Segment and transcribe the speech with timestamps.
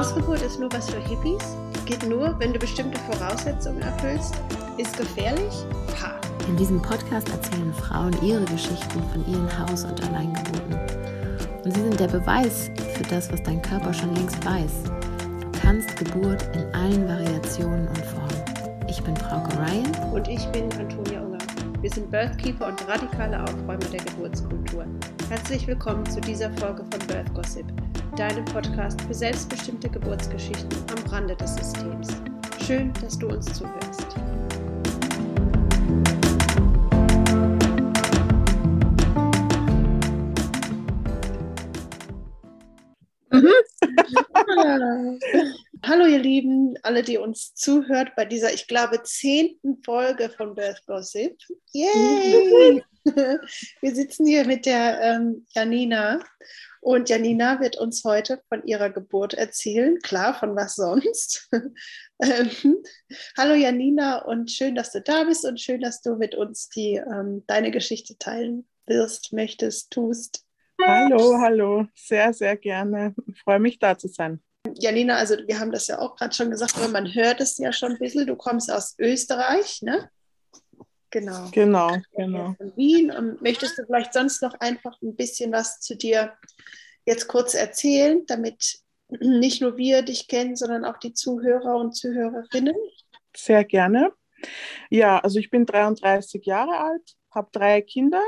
[0.00, 4.34] Hausgeburt ist nur was für Hippies, geht nur, wenn du bestimmte Voraussetzungen erfüllst,
[4.78, 5.52] ist gefährlich.
[6.02, 6.18] Ha.
[6.48, 10.78] In diesem Podcast erzählen Frauen ihre Geschichten von ihren Haus- und Alleingeburten.
[11.62, 14.84] Und sie sind der Beweis für das, was dein Körper schon längst weiß.
[15.42, 18.88] Du kannst Geburt in allen Variationen und Formen.
[18.88, 20.14] Ich bin Frauke Ryan.
[20.14, 21.36] Und ich bin Antonia Unger.
[21.82, 24.86] Wir sind Birthkeeper und radikale Aufräumer der Geburtskultur.
[25.28, 27.66] Herzlich willkommen zu dieser Folge von Birth Gossip,
[28.20, 32.08] deinem Podcast für selbstbestimmte Geburtsgeschichten am Rande des Systems.
[32.66, 34.14] Schön, dass du uns zuhörst.
[45.82, 50.84] Hallo ihr Lieben, alle, die uns zuhört bei dieser, ich glaube, zehnten Folge von Birth
[50.86, 51.38] Gossip.
[51.72, 52.84] Yay!
[53.80, 56.20] Wir sitzen hier mit der ähm, Janina
[56.80, 59.98] und Janina wird uns heute von ihrer Geburt erzählen.
[60.02, 61.48] Klar, von was sonst?
[62.22, 62.50] ähm,
[63.36, 66.94] hallo Janina und schön, dass du da bist und schön, dass du mit uns die,
[66.94, 70.44] ähm, deine Geschichte teilen wirst, möchtest, tust.
[70.82, 73.14] Hallo, hallo, sehr, sehr gerne.
[73.26, 74.40] Ich freue mich, da zu sein.
[74.74, 77.72] Janina, also wir haben das ja auch gerade schon gesagt, aber man hört es ja
[77.72, 78.26] schon ein bisschen.
[78.26, 80.10] Du kommst aus Österreich, ne?
[81.10, 81.48] Genau.
[81.52, 82.54] Genau, genau.
[82.56, 83.10] Von Wien.
[83.10, 86.32] Und möchtest du vielleicht sonst noch einfach ein bisschen was zu dir
[87.04, 92.76] jetzt kurz erzählen, damit nicht nur wir dich kennen, sondern auch die Zuhörer und Zuhörerinnen?
[93.36, 94.12] Sehr gerne.
[94.88, 98.22] Ja, also ich bin 33 Jahre alt, habe drei Kinder,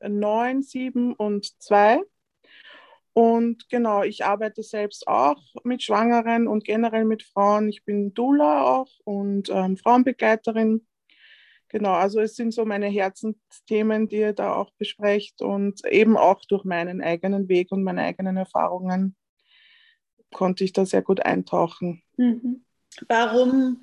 [0.00, 2.00] neun, sieben und zwei.
[3.12, 7.68] Und genau, ich arbeite selbst auch mit Schwangeren und generell mit Frauen.
[7.68, 10.86] Ich bin Dula auch und ähm, Frauenbegleiterin.
[11.70, 16.44] Genau, also es sind so meine Herzensthemen, die ihr da auch besprecht und eben auch
[16.46, 19.16] durch meinen eigenen Weg und meine eigenen Erfahrungen
[20.32, 22.02] konnte ich da sehr gut eintauchen.
[22.16, 22.64] Mhm.
[23.06, 23.82] Warum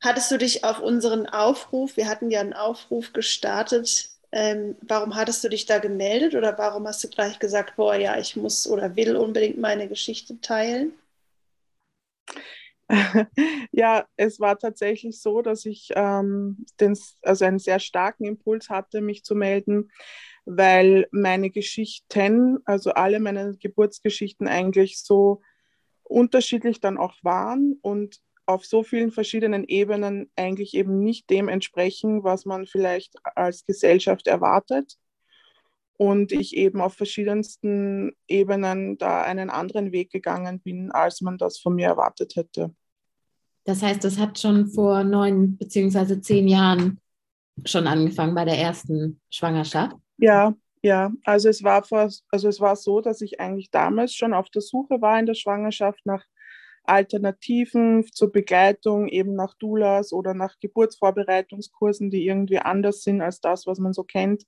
[0.00, 5.44] hattest du dich auf unseren Aufruf, wir hatten ja einen Aufruf gestartet, ähm, warum hattest
[5.44, 8.96] du dich da gemeldet oder warum hast du gleich gesagt, boah, ja, ich muss oder
[8.96, 10.92] will unbedingt meine Geschichte teilen?
[13.72, 19.00] ja, es war tatsächlich so, dass ich ähm, den, also einen sehr starken Impuls hatte,
[19.00, 19.90] mich zu melden,
[20.44, 25.40] weil meine Geschichten, also alle meine Geburtsgeschichten eigentlich so
[26.02, 32.24] unterschiedlich dann auch waren und auf so vielen verschiedenen Ebenen eigentlich eben nicht dem entsprechen,
[32.24, 34.98] was man vielleicht als Gesellschaft erwartet.
[35.96, 41.58] Und ich eben auf verschiedensten Ebenen da einen anderen Weg gegangen bin, als man das
[41.58, 42.74] von mir erwartet hätte.
[43.64, 47.00] Das heißt, das hat schon vor neun beziehungsweise zehn Jahren
[47.64, 49.96] schon angefangen bei der ersten Schwangerschaft?
[50.18, 51.12] Ja, ja.
[51.24, 54.62] Also es war vor, also es war so, dass ich eigentlich damals schon auf der
[54.62, 56.24] Suche war in der Schwangerschaft nach
[56.84, 63.66] Alternativen zur Begleitung, eben nach Doulas oder nach Geburtsvorbereitungskursen, die irgendwie anders sind als das,
[63.66, 64.44] was man so kennt.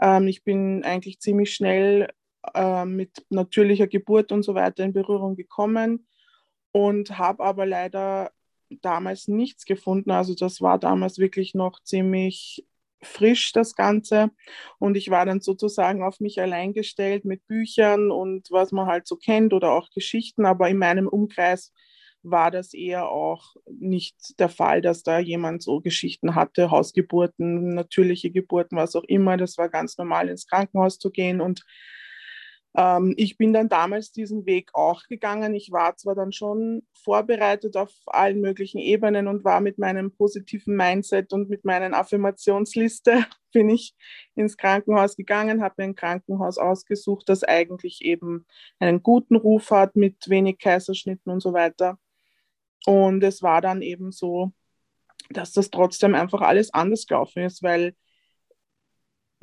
[0.00, 2.08] Ähm, ich bin eigentlich ziemlich schnell
[2.54, 6.08] äh, mit natürlicher Geburt und so weiter in Berührung gekommen
[6.74, 8.32] und habe aber leider
[8.82, 10.10] damals nichts gefunden.
[10.10, 12.66] Also das war damals wirklich noch ziemlich
[13.00, 14.30] frisch das Ganze.
[14.80, 19.06] Und ich war dann sozusagen auf mich allein gestellt mit Büchern und was man halt
[19.06, 20.46] so kennt oder auch Geschichten.
[20.46, 21.72] Aber in meinem Umkreis
[22.24, 28.32] war das eher auch nicht der Fall, dass da jemand so Geschichten hatte, Hausgeburten, natürliche
[28.32, 29.36] Geburten, was auch immer.
[29.36, 31.64] Das war ganz normal ins Krankenhaus zu gehen und
[32.76, 35.54] ähm, ich bin dann damals diesen Weg auch gegangen.
[35.54, 40.76] Ich war zwar dann schon vorbereitet auf allen möglichen Ebenen und war mit meinem positiven
[40.76, 43.94] Mindset und mit meiner Affirmationsliste bin ich
[44.34, 48.44] ins Krankenhaus gegangen, habe mir ein Krankenhaus ausgesucht, das eigentlich eben
[48.80, 51.98] einen guten Ruf hat mit wenig Kaiserschnitten und so weiter.
[52.86, 54.52] Und es war dann eben so,
[55.30, 57.94] dass das trotzdem einfach alles anders gelaufen ist, weil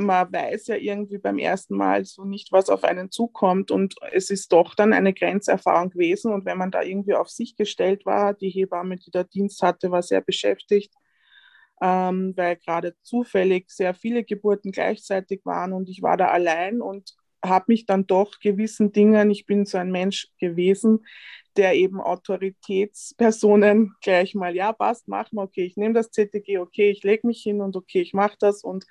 [0.06, 3.71] man weiß ja irgendwie beim ersten Mal so nicht, was auf einen zukommt.
[3.71, 6.31] Und es ist doch dann eine Grenzerfahrung gewesen.
[6.33, 9.92] Und wenn man da irgendwie auf sich gestellt war, die Hebamme, die da Dienst hatte,
[9.92, 10.94] war sehr beschäftigt,
[11.81, 17.15] ähm, weil gerade zufällig sehr viele Geburten gleichzeitig waren und ich war da allein und
[17.44, 21.06] habe mich dann doch gewissen Dingen, ich bin so ein Mensch gewesen,
[21.57, 26.92] der eben Autoritätspersonen gleich mal, ja, passt, mach mal, okay, ich nehme das CTG, okay,
[26.92, 28.86] ich lege mich hin und okay, ich mache das und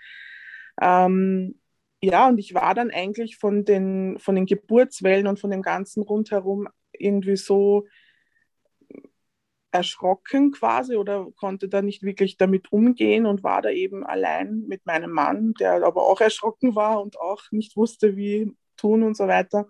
[0.81, 1.61] ähm,
[2.03, 6.03] ja, und ich war dann eigentlich von den, von den Geburtswellen und von dem ganzen
[6.03, 7.87] rundherum irgendwie so
[9.73, 14.85] erschrocken quasi oder konnte da nicht wirklich damit umgehen und war da eben allein mit
[14.87, 19.29] meinem Mann, der aber auch erschrocken war und auch nicht wusste, wie tun und so
[19.29, 19.69] weiter.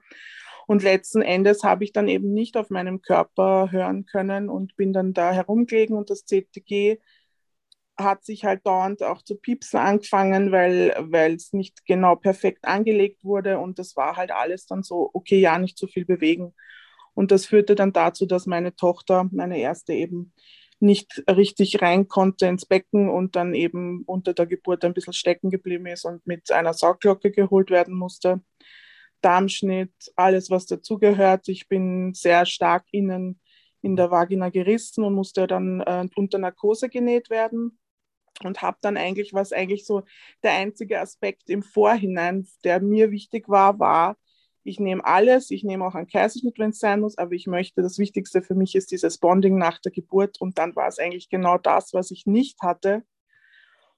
[0.67, 4.93] Und letzten Endes habe ich dann eben nicht auf meinem Körper hören können und bin
[4.93, 7.01] dann da herumgelegen und das CTG
[8.03, 13.59] hat sich halt dauernd auch zu piepsen angefangen, weil es nicht genau perfekt angelegt wurde
[13.59, 16.55] und das war halt alles dann so, okay, ja, nicht zu viel bewegen.
[17.15, 20.33] Und das führte dann dazu, dass meine Tochter, meine erste eben,
[20.81, 25.51] nicht richtig rein konnte ins Becken und dann eben unter der Geburt ein bisschen stecken
[25.51, 28.41] geblieben ist und mit einer Sauglocke geholt werden musste.
[29.21, 31.49] Darmschnitt, alles, was dazugehört.
[31.49, 33.39] Ich bin sehr stark innen
[33.83, 37.79] in der Vagina gerissen und musste dann äh, unter Narkose genäht werden
[38.45, 40.03] und habe dann eigentlich, was eigentlich so
[40.43, 44.17] der einzige Aspekt im Vorhinein, der mir wichtig war, war,
[44.63, 47.83] ich nehme alles, ich nehme auch einen Kaiserschnitt, wenn es sein muss, aber ich möchte,
[47.83, 51.31] das Wichtigste für mich ist dieses Bonding nach der Geburt und dann war es eigentlich
[51.31, 53.03] genau das, was ich nicht hatte.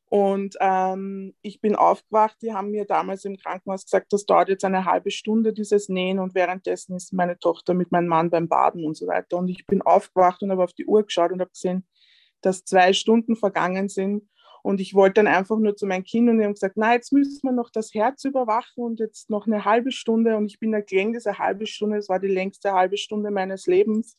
[0.06, 4.65] Und ähm, ich bin aufgewacht, die haben mir damals im Krankenhaus gesagt, das dauert jetzt
[4.65, 8.85] eine halbe Stunde, dieses Nähen und währenddessen ist meine Tochter mit meinem Mann beim Baden
[8.85, 9.39] und so weiter.
[9.39, 11.87] Und ich bin aufgewacht und habe auf die Uhr geschaut und habe gesehen,
[12.43, 14.29] dass zwei Stunden vergangen sind
[14.62, 17.43] und ich wollte dann einfach nur zu meinen Kindern und haben gesagt, na, jetzt müssen
[17.43, 20.37] wir noch das Herz überwachen und jetzt noch eine halbe Stunde.
[20.37, 24.17] Und ich bin erklärt, diese halbe Stunde, es war die längste halbe Stunde meines Lebens.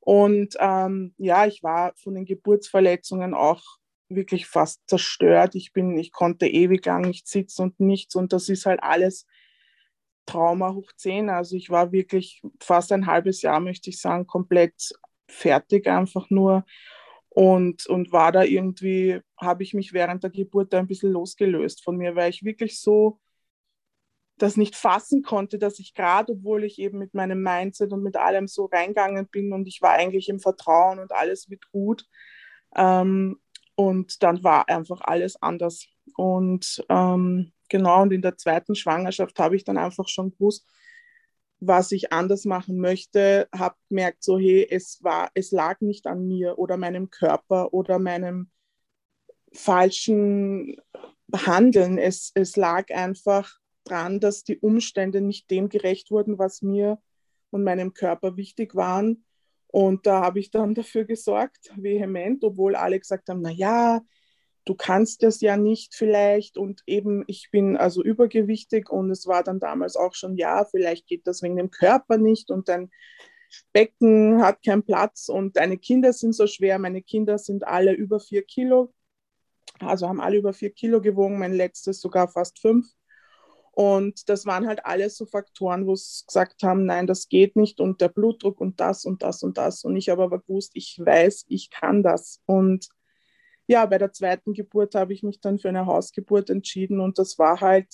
[0.00, 3.62] Und ähm, ja, ich war von den Geburtsverletzungen auch
[4.08, 5.54] wirklich fast zerstört.
[5.54, 8.14] Ich bin, ich konnte ewig lang nicht sitzen und nichts.
[8.14, 9.26] Und das ist halt alles
[10.24, 11.28] Trauma hoch 10.
[11.28, 14.94] Also ich war wirklich fast ein halbes Jahr, möchte ich sagen, komplett
[15.26, 16.64] fertig einfach nur
[17.38, 21.96] und, und war da irgendwie, habe ich mich während der Geburt ein bisschen losgelöst von
[21.96, 23.20] mir, weil ich wirklich so
[24.38, 28.16] das nicht fassen konnte, dass ich gerade, obwohl ich eben mit meinem Mindset und mit
[28.16, 32.06] allem so reingegangen bin und ich war eigentlich im Vertrauen und alles wird gut.
[32.74, 33.38] Ähm,
[33.76, 35.86] und dann war einfach alles anders.
[36.16, 40.66] Und ähm, genau, und in der zweiten Schwangerschaft habe ich dann einfach schon gewusst,
[41.60, 46.26] was ich anders machen möchte, habe gemerkt, so hey, es war, es lag nicht an
[46.26, 48.50] mir oder meinem Körper oder meinem
[49.52, 50.76] falschen
[51.34, 51.98] Handeln.
[51.98, 56.98] Es, es lag einfach dran, dass die Umstände nicht dem gerecht wurden, was mir
[57.50, 59.24] und meinem Körper wichtig waren.
[59.66, 64.00] Und da habe ich dann dafür gesorgt, vehement, obwohl alle gesagt haben, na ja,
[64.68, 69.42] du kannst das ja nicht vielleicht und eben ich bin also übergewichtig und es war
[69.42, 72.90] dann damals auch schon, ja, vielleicht geht das wegen dem Körper nicht und dein
[73.72, 76.78] Becken hat keinen Platz und deine Kinder sind so schwer.
[76.78, 78.92] Meine Kinder sind alle über vier Kilo,
[79.78, 82.86] also haben alle über vier Kilo gewogen, mein letztes sogar fast fünf.
[83.72, 87.80] Und das waren halt alles so Faktoren, wo sie gesagt haben, nein, das geht nicht
[87.80, 89.84] und der Blutdruck und das und das und das.
[89.84, 92.42] Und ich habe aber gewusst, ich weiß, ich kann das.
[92.44, 92.88] Und
[93.68, 97.38] ja, bei der zweiten Geburt habe ich mich dann für eine Hausgeburt entschieden und das
[97.38, 97.86] war halt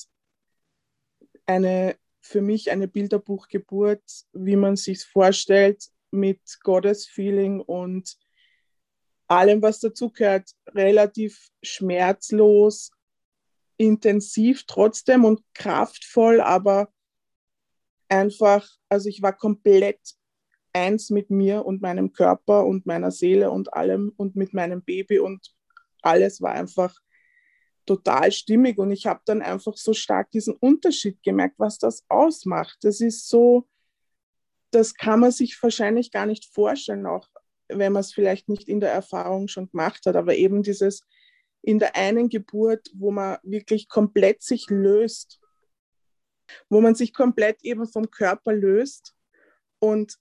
[1.47, 8.17] eine für mich eine Bilderbuchgeburt, wie man sich vorstellt, mit Gottesfeeling und
[9.27, 12.93] allem, was dazugehört, relativ schmerzlos,
[13.77, 16.89] intensiv trotzdem und kraftvoll, aber
[18.09, 20.01] einfach, also ich war komplett
[20.73, 25.19] eins mit mir und meinem Körper und meiner Seele und allem und mit meinem Baby
[25.19, 25.55] und
[26.05, 26.95] alles war einfach
[27.87, 32.79] total stimmig und ich habe dann einfach so stark diesen Unterschied gemerkt, was das ausmacht.
[32.83, 33.69] Das ist so,
[34.71, 37.29] das kann man sich wahrscheinlich gar nicht vorstellen, auch
[37.69, 41.07] wenn man es vielleicht nicht in der Erfahrung schon gemacht hat, aber eben dieses
[41.63, 45.41] in der einen Geburt, wo man wirklich komplett sich löst,
[46.69, 49.15] wo man sich komplett eben vom Körper löst
[49.79, 50.19] und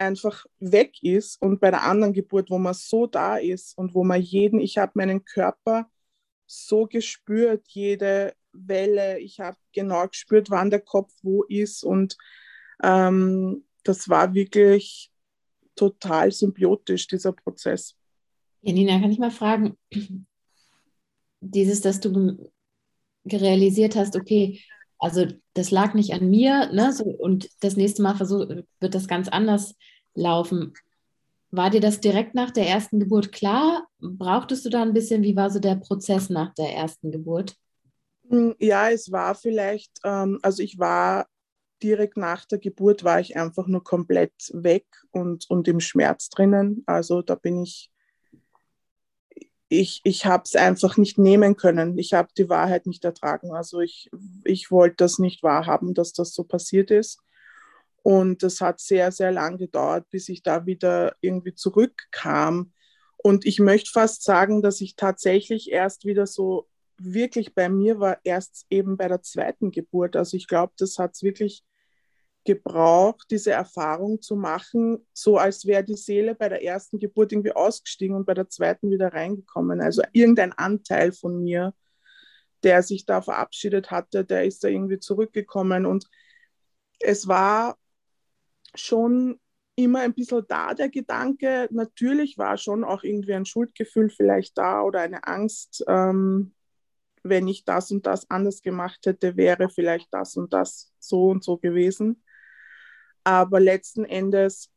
[0.00, 4.02] einfach weg ist und bei der anderen Geburt, wo man so da ist und wo
[4.02, 5.90] man jeden, ich habe meinen Körper
[6.46, 12.16] so gespürt, jede Welle, ich habe genau gespürt, wann der Kopf wo ist und
[12.82, 15.10] ähm, das war wirklich
[15.76, 17.96] total symbiotisch, dieser Prozess.
[18.62, 19.78] Janina, kann ich mal fragen,
[21.40, 22.50] dieses, dass du
[23.24, 24.60] realisiert hast, okay,
[24.98, 25.26] also
[25.60, 26.92] das lag nicht an mir, ne?
[26.92, 29.74] So, und das nächste Mal versuch, wird das ganz anders
[30.14, 30.72] laufen.
[31.50, 33.86] War dir das direkt nach der ersten Geburt klar?
[34.00, 37.56] Brauchtest du da ein bisschen, wie war so der Prozess nach der ersten Geburt?
[38.28, 41.26] Hm, ja, es war vielleicht, ähm, also ich war
[41.82, 46.84] direkt nach der Geburt, war ich einfach nur komplett weg und, und im Schmerz drinnen.
[46.86, 47.89] Also da bin ich
[49.72, 51.96] ich, ich habe es einfach nicht nehmen können.
[51.96, 53.52] Ich habe die Wahrheit nicht ertragen.
[53.52, 54.10] Also ich,
[54.44, 57.20] ich wollte das nicht wahrhaben, dass das so passiert ist.
[58.02, 62.72] Und das hat sehr, sehr lang gedauert, bis ich da wieder irgendwie zurückkam.
[63.16, 68.18] Und ich möchte fast sagen, dass ich tatsächlich erst wieder so wirklich bei mir war,
[68.24, 70.16] erst eben bei der zweiten Geburt.
[70.16, 71.62] Also ich glaube, das hat es wirklich
[72.44, 77.52] gebraucht, diese Erfahrung zu machen, so als wäre die Seele bei der ersten Geburt irgendwie
[77.52, 79.80] ausgestiegen und bei der zweiten wieder reingekommen.
[79.80, 81.74] Also irgendein Anteil von mir,
[82.62, 85.86] der sich da verabschiedet hatte, der ist da irgendwie zurückgekommen.
[85.86, 86.06] Und
[86.98, 87.76] es war
[88.74, 89.38] schon
[89.74, 91.68] immer ein bisschen da, der Gedanke.
[91.70, 96.54] Natürlich war schon auch irgendwie ein Schuldgefühl vielleicht da oder eine Angst, ähm,
[97.22, 101.44] wenn ich das und das anders gemacht hätte, wäre vielleicht das und das so und
[101.44, 102.22] so gewesen.
[103.30, 104.72] Aber letzten Endes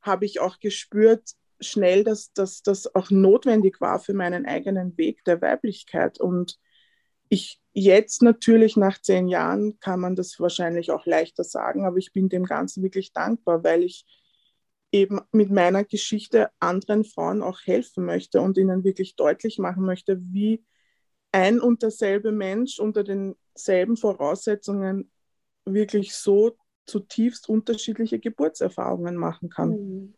[0.00, 1.22] habe ich auch gespürt,
[1.60, 6.20] schnell, dass das auch notwendig war für meinen eigenen Weg der Weiblichkeit.
[6.20, 6.58] Und
[7.28, 12.12] ich jetzt natürlich nach zehn Jahren kann man das wahrscheinlich auch leichter sagen, aber ich
[12.12, 14.04] bin dem Ganzen wirklich dankbar, weil ich
[14.90, 20.20] eben mit meiner Geschichte anderen Frauen auch helfen möchte und ihnen wirklich deutlich machen möchte,
[20.20, 20.64] wie
[21.30, 25.12] ein und derselbe Mensch unter denselben Voraussetzungen
[25.64, 29.70] wirklich so zutiefst unterschiedliche Geburtserfahrungen machen kann.
[29.70, 30.14] Mhm.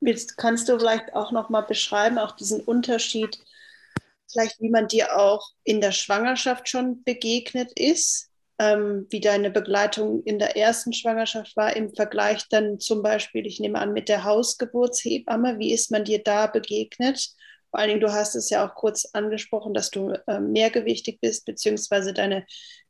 [0.00, 3.38] Jetzt kannst du vielleicht auch noch mal beschreiben, auch diesen Unterschied,
[4.30, 10.22] vielleicht wie man dir auch in der Schwangerschaft schon begegnet ist, ähm, wie deine Begleitung
[10.24, 14.24] in der ersten Schwangerschaft war im Vergleich dann zum Beispiel, ich nehme an, mit der
[14.24, 17.30] Hausgeburtshebamme, wie ist man dir da begegnet?
[17.70, 21.46] Vor allen Dingen, du hast es ja auch kurz angesprochen, dass du äh, mehrgewichtig bist,
[21.46, 22.46] beziehungsweise deine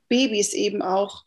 [0.09, 1.23] Babys eben auch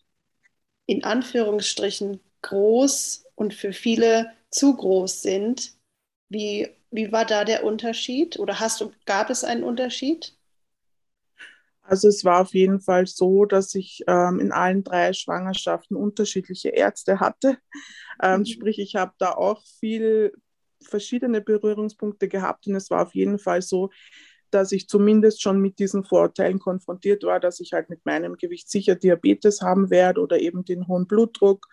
[0.88, 5.74] in Anführungsstrichen groß und für viele zu groß sind.
[6.30, 10.34] Wie, wie war da der Unterschied oder hast du, gab es einen Unterschied?
[11.82, 16.70] Also es war auf jeden Fall so, dass ich ähm, in allen drei Schwangerschaften unterschiedliche
[16.70, 17.58] Ärzte hatte.
[18.22, 18.46] Ähm, mhm.
[18.46, 20.34] Sprich, ich habe da auch viel
[20.82, 23.90] verschiedene Berührungspunkte gehabt und es war auf jeden Fall so,
[24.52, 28.70] dass ich zumindest schon mit diesen Vorurteilen konfrontiert war, dass ich halt mit meinem Gewicht
[28.70, 31.68] sicher Diabetes haben werde oder eben den hohen Blutdruck.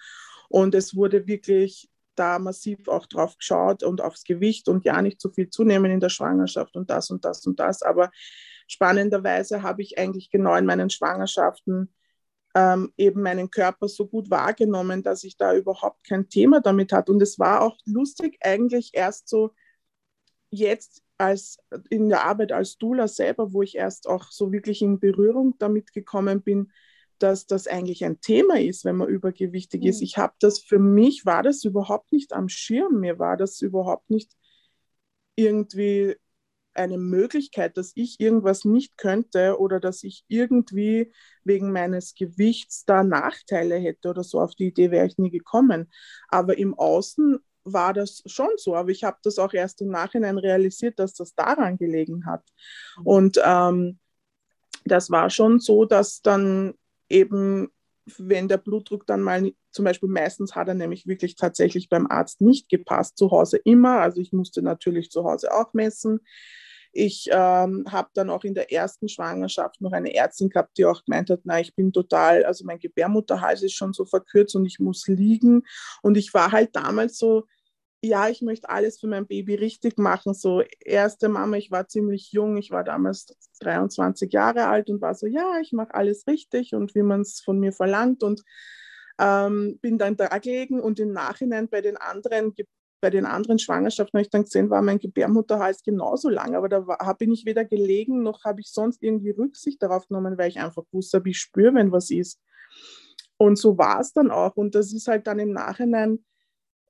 [0.48, 5.20] Und es wurde wirklich da massiv auch drauf geschaut und aufs Gewicht und ja nicht
[5.20, 7.82] zu viel zunehmen in der Schwangerschaft und das und das und das.
[7.82, 8.10] Aber
[8.66, 11.92] spannenderweise habe ich eigentlich genau in meinen Schwangerschaften
[12.54, 17.12] ähm, eben meinen Körper so gut wahrgenommen, dass ich da überhaupt kein Thema damit hatte.
[17.12, 19.52] Und es war auch lustig, eigentlich erst so
[20.50, 21.58] jetzt als
[21.90, 25.92] in der Arbeit als Dula selber, wo ich erst auch so wirklich in Berührung damit
[25.92, 26.72] gekommen bin,
[27.18, 29.88] dass das eigentlich ein Thema ist, wenn man übergewichtig mhm.
[29.88, 30.02] ist.
[30.02, 34.10] Ich habe das, für mich war das überhaupt nicht am Schirm, mir war das überhaupt
[34.10, 34.32] nicht
[35.36, 36.16] irgendwie
[36.74, 41.12] eine Möglichkeit, dass ich irgendwas nicht könnte oder dass ich irgendwie
[41.44, 44.40] wegen meines Gewichts da Nachteile hätte oder so.
[44.40, 45.90] Auf die Idee wäre ich nie gekommen.
[46.28, 50.38] Aber im Außen war das schon so, aber ich habe das auch erst im Nachhinein
[50.38, 52.42] realisiert, dass das daran gelegen hat.
[52.98, 53.06] Mhm.
[53.06, 53.98] Und ähm,
[54.84, 56.74] das war schon so, dass dann
[57.08, 57.70] eben,
[58.18, 62.40] wenn der Blutdruck dann mal, zum Beispiel meistens hat er nämlich wirklich tatsächlich beim Arzt
[62.40, 66.20] nicht gepasst, zu Hause immer, also ich musste natürlich zu Hause auch messen.
[66.94, 71.04] Ich ähm, habe dann auch in der ersten Schwangerschaft noch eine Ärztin gehabt, die auch
[71.04, 74.78] gemeint hat, na, ich bin total, also mein Gebärmutterhals ist schon so verkürzt und ich
[74.78, 75.64] muss liegen.
[76.02, 77.46] Und ich war halt damals so,
[78.00, 80.34] ja, ich möchte alles für mein Baby richtig machen.
[80.34, 85.14] So, erste Mama, ich war ziemlich jung, ich war damals 23 Jahre alt und war
[85.14, 88.42] so, ja, ich mache alles richtig und wie man es von mir verlangt und
[89.18, 92.54] ähm, bin dann dagegen und im Nachhinein bei den anderen
[93.04, 96.86] bei den anderen Schwangerschaften habe ich dann gesehen, war mein Gebärmutterhals genauso lang, aber da
[97.00, 100.84] habe ich weder gelegen, noch habe ich sonst irgendwie Rücksicht darauf genommen, weil ich einfach
[100.90, 102.40] wusste, ich spüre, wenn was ist.
[103.36, 104.56] Und so war es dann auch.
[104.56, 106.24] Und das ist halt dann im Nachhinein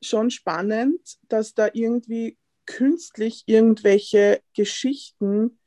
[0.01, 5.59] schon spannend, dass da irgendwie künstlich irgendwelche Geschichten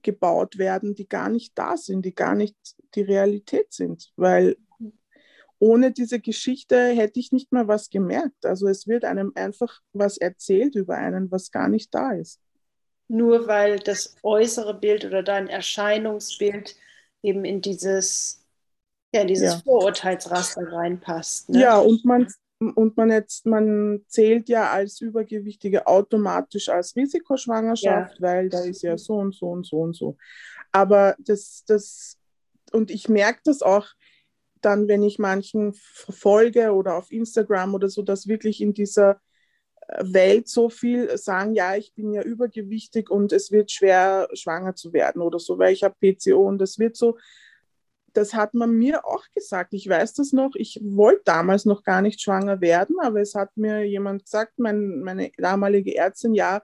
[0.00, 2.56] gebaut werden, die gar nicht da sind, die gar nicht
[2.94, 4.56] die Realität sind, weil
[5.64, 8.44] ohne diese Geschichte hätte ich nicht mal was gemerkt.
[8.44, 12.38] Also es wird einem einfach was erzählt über einen, was gar nicht da ist.
[13.08, 16.76] Nur weil das äußere Bild oder dein Erscheinungsbild
[17.22, 18.44] eben in dieses,
[19.14, 19.60] ja, in dieses ja.
[19.64, 21.48] Vorurteilsraster reinpasst.
[21.48, 21.60] Ne?
[21.60, 22.28] Ja, und man,
[22.58, 28.20] und man jetzt, man zählt ja als Übergewichtige automatisch als Risikoschwangerschaft, ja.
[28.20, 30.18] weil da ist ja so und so und so und so.
[30.72, 32.18] Aber das, das,
[32.70, 33.86] und ich merke das auch,
[34.64, 39.20] dann, wenn ich manchen verfolge oder auf Instagram oder so, dass wirklich in dieser
[39.88, 44.74] äh, Welt so viel sagen, ja, ich bin ja übergewichtig und es wird schwer, schwanger
[44.74, 47.16] zu werden oder so, weil ich habe PCO und das wird so,
[48.14, 49.74] das hat man mir auch gesagt.
[49.74, 53.56] Ich weiß das noch, ich wollte damals noch gar nicht schwanger werden, aber es hat
[53.56, 56.62] mir jemand gesagt, mein, meine damalige Ärztin, ja,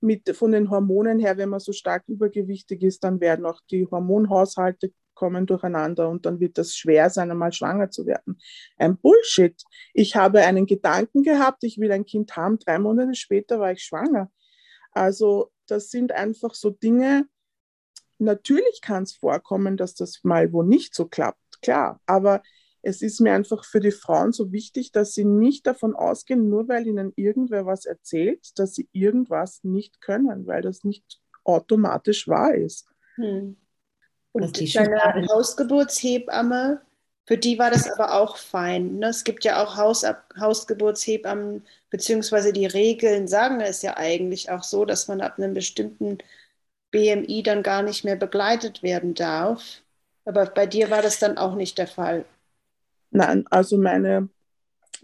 [0.00, 3.86] mit, von den Hormonen her, wenn man so stark übergewichtig ist, dann werden auch die
[3.86, 8.38] Hormonhaushalte kommen durcheinander und dann wird das schwer sein, einmal schwanger zu werden.
[8.76, 9.60] Ein Bullshit.
[9.92, 13.82] Ich habe einen Gedanken gehabt, ich will ein Kind haben, drei Monate später war ich
[13.82, 14.30] schwanger.
[14.92, 17.26] Also das sind einfach so Dinge,
[18.18, 22.42] natürlich kann es vorkommen, dass das mal wo nicht so klappt, klar, aber
[22.82, 26.68] es ist mir einfach für die Frauen so wichtig, dass sie nicht davon ausgehen, nur
[26.68, 32.54] weil ihnen irgendwer was erzählt, dass sie irgendwas nicht können, weil das nicht automatisch wahr
[32.54, 32.88] ist.
[33.16, 33.56] Hm.
[34.42, 36.80] Und die deine Hausgeburtshebamme,
[37.26, 38.98] für die war das aber auch fein.
[38.98, 39.08] Ne?
[39.08, 40.04] Es gibt ja auch Haus
[40.38, 46.18] Hausgeburtshebammen, beziehungsweise die Regeln sagen es ja eigentlich auch so, dass man ab einem bestimmten
[46.90, 49.82] BMI dann gar nicht mehr begleitet werden darf.
[50.24, 52.24] Aber bei dir war das dann auch nicht der Fall.
[53.10, 54.28] Nein, also meine,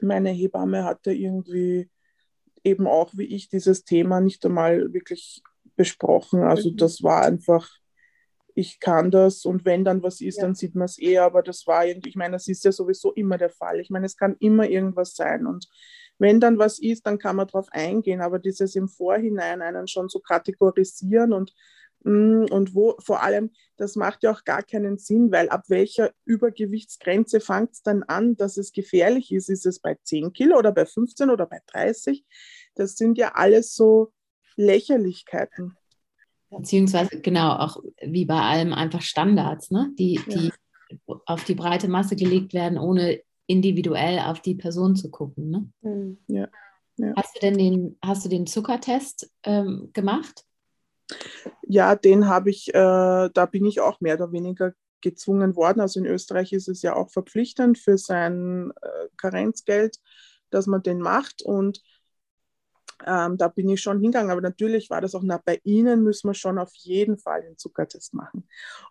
[0.01, 1.89] meine Hebamme hatte irgendwie
[2.65, 5.43] eben auch wie ich dieses Thema nicht einmal wirklich
[5.77, 6.43] besprochen.
[6.43, 6.77] Also mhm.
[6.77, 7.69] das war einfach,
[8.55, 10.45] ich kann das und wenn dann was ist, ja.
[10.45, 13.13] dann sieht man es eh, aber das war irgendwie, ich meine, das ist ja sowieso
[13.13, 13.81] immer der Fall.
[13.81, 15.69] Ich meine, es kann immer irgendwas sein und
[16.19, 20.09] wenn dann was ist, dann kann man darauf eingehen, aber dieses im Vorhinein einen schon
[20.09, 21.53] so kategorisieren und
[22.05, 26.13] mm, und wo vor allem, das macht ja auch gar keinen Sinn, weil ab welcher
[26.25, 29.49] Übergewichtsgrenze fängt es dann an, dass es gefährlich ist?
[29.49, 32.25] Ist es bei 10 Kilo oder bei 15 oder bei 30?
[32.75, 34.13] Das sind ja alles so
[34.57, 35.77] Lächerlichkeiten.
[36.57, 39.91] Beziehungsweise, genau, auch wie bei allem einfach Standards, ne?
[39.99, 40.53] die, die
[41.27, 45.51] auf die breite Masse gelegt werden, ohne individuell auf die Person zu gucken.
[45.51, 45.73] Ne?
[45.81, 46.19] Mhm.
[46.29, 46.49] Ja.
[46.97, 47.13] ja.
[47.17, 50.45] Hast du denn den, hast du den Zuckertest ähm, gemacht?
[51.67, 55.81] Ja, den habe ich, äh, da bin ich auch mehr oder weniger gezwungen worden.
[55.81, 59.97] Also in Österreich ist es ja auch verpflichtend für sein äh, Karenzgeld,
[60.51, 61.43] dass man den macht.
[61.43, 61.83] Und
[63.07, 66.29] ähm, da bin ich schon hingegangen, aber natürlich war das auch, na, bei Ihnen müssen
[66.29, 68.47] wir schon auf jeden Fall den Zuckertest machen.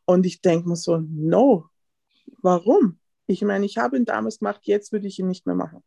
[0.05, 1.65] Und ich denke mir so, no,
[2.41, 2.99] warum?
[3.27, 5.83] Ich meine, ich habe ihn damals gemacht, jetzt würde ich ihn nicht mehr machen.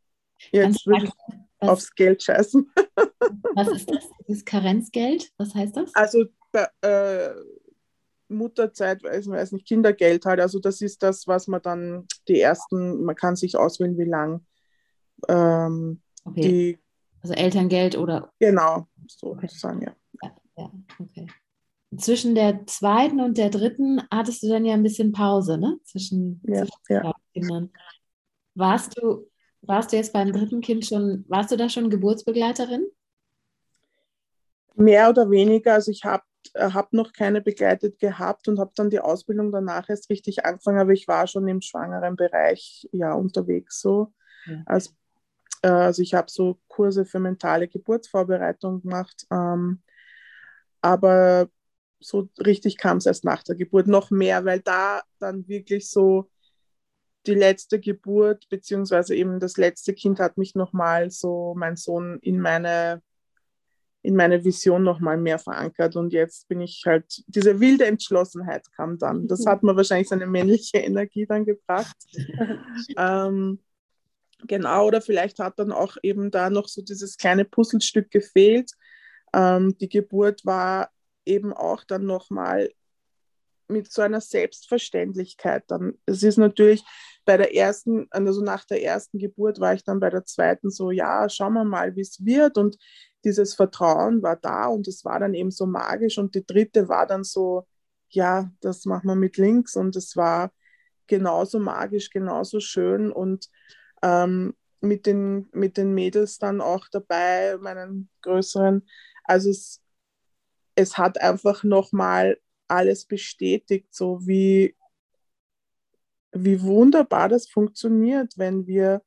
[0.51, 1.13] Jetzt würde ich
[1.61, 2.71] was, aufs Geld scheißen.
[3.55, 4.11] Was ist das?
[4.27, 5.31] Das Karenzgeld?
[5.39, 5.95] Was heißt das?
[5.95, 6.25] Also
[6.83, 7.31] äh,
[8.29, 10.41] Mutterzeit, weiß, weiß nicht, Kindergeld halt.
[10.41, 14.45] Also das ist das, was man dann die ersten, man kann sich auswählen, wie lang
[15.29, 16.41] ähm, okay.
[16.41, 16.79] die
[17.25, 18.31] also Elterngeld oder.
[18.39, 19.93] Genau, sozusagen, okay.
[20.23, 20.37] ja.
[20.59, 20.71] ja.
[20.99, 21.27] okay.
[21.97, 25.79] Zwischen der zweiten und der dritten hattest du dann ja ein bisschen Pause, ne?
[25.85, 27.13] Zwischen, ja, zwischen ja.
[27.33, 27.71] Kindern.
[28.55, 29.31] Warst du,
[29.63, 32.87] warst du jetzt beim dritten Kind schon, warst du da schon Geburtsbegleiterin?
[34.75, 35.75] Mehr oder weniger.
[35.75, 40.11] Also ich habe hab noch keine begleitet gehabt und habe dann die Ausbildung danach erst
[40.11, 44.13] richtig angefangen, aber ich war schon im schwangeren Bereich ja unterwegs so
[44.47, 44.63] ja.
[44.67, 44.93] als äh,
[45.69, 49.83] also ich habe so Kurse für mentale Geburtsvorbereitung gemacht, ähm,
[50.81, 51.49] aber
[52.01, 56.31] so richtig kam es erst nach der Geburt noch mehr, weil da dann wirklich so
[57.27, 62.41] die letzte Geburt beziehungsweise eben das letzte Kind hat mich nochmal so mein Sohn in
[62.41, 63.03] meine
[64.05, 68.99] in meine Vision nochmal mehr verankert und jetzt bin ich halt, diese wilde Entschlossenheit kam
[68.99, 69.27] dann.
[69.29, 71.97] Das hat mir wahrscheinlich seine männliche Energie dann gebracht.
[72.99, 73.61] ähm,
[74.47, 78.73] Genau, oder vielleicht hat dann auch eben da noch so dieses kleine Puzzlestück gefehlt.
[79.33, 80.91] Ähm, die Geburt war
[81.25, 82.71] eben auch dann nochmal
[83.69, 85.65] mit so einer Selbstverständlichkeit.
[85.69, 86.85] Dann, es ist natürlich
[87.25, 90.91] bei der ersten, also nach der ersten Geburt war ich dann bei der zweiten so,
[90.91, 92.59] ja, schauen wir mal, wie es wird.
[92.59, 92.77] Und
[93.25, 96.19] dieses Vertrauen war da und es war dann eben so magisch.
[96.19, 97.67] Und die dritte war dann so,
[98.11, 99.77] ja, das machen wir mit links.
[99.77, 100.53] Und es war
[101.07, 103.11] genauso magisch, genauso schön.
[103.11, 103.49] Und
[104.05, 108.87] ähm, mit, den, mit den Mädels dann auch dabei, meinen größeren.
[109.25, 109.83] Also es,
[110.75, 112.39] es hat einfach nochmal
[112.69, 114.77] alles bestätigt, so wie,
[116.33, 119.03] wie wunderbar das funktioniert, wenn wir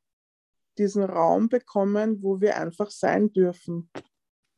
[0.78, 3.90] diesen Raum bekommen, wo wir einfach sein dürfen.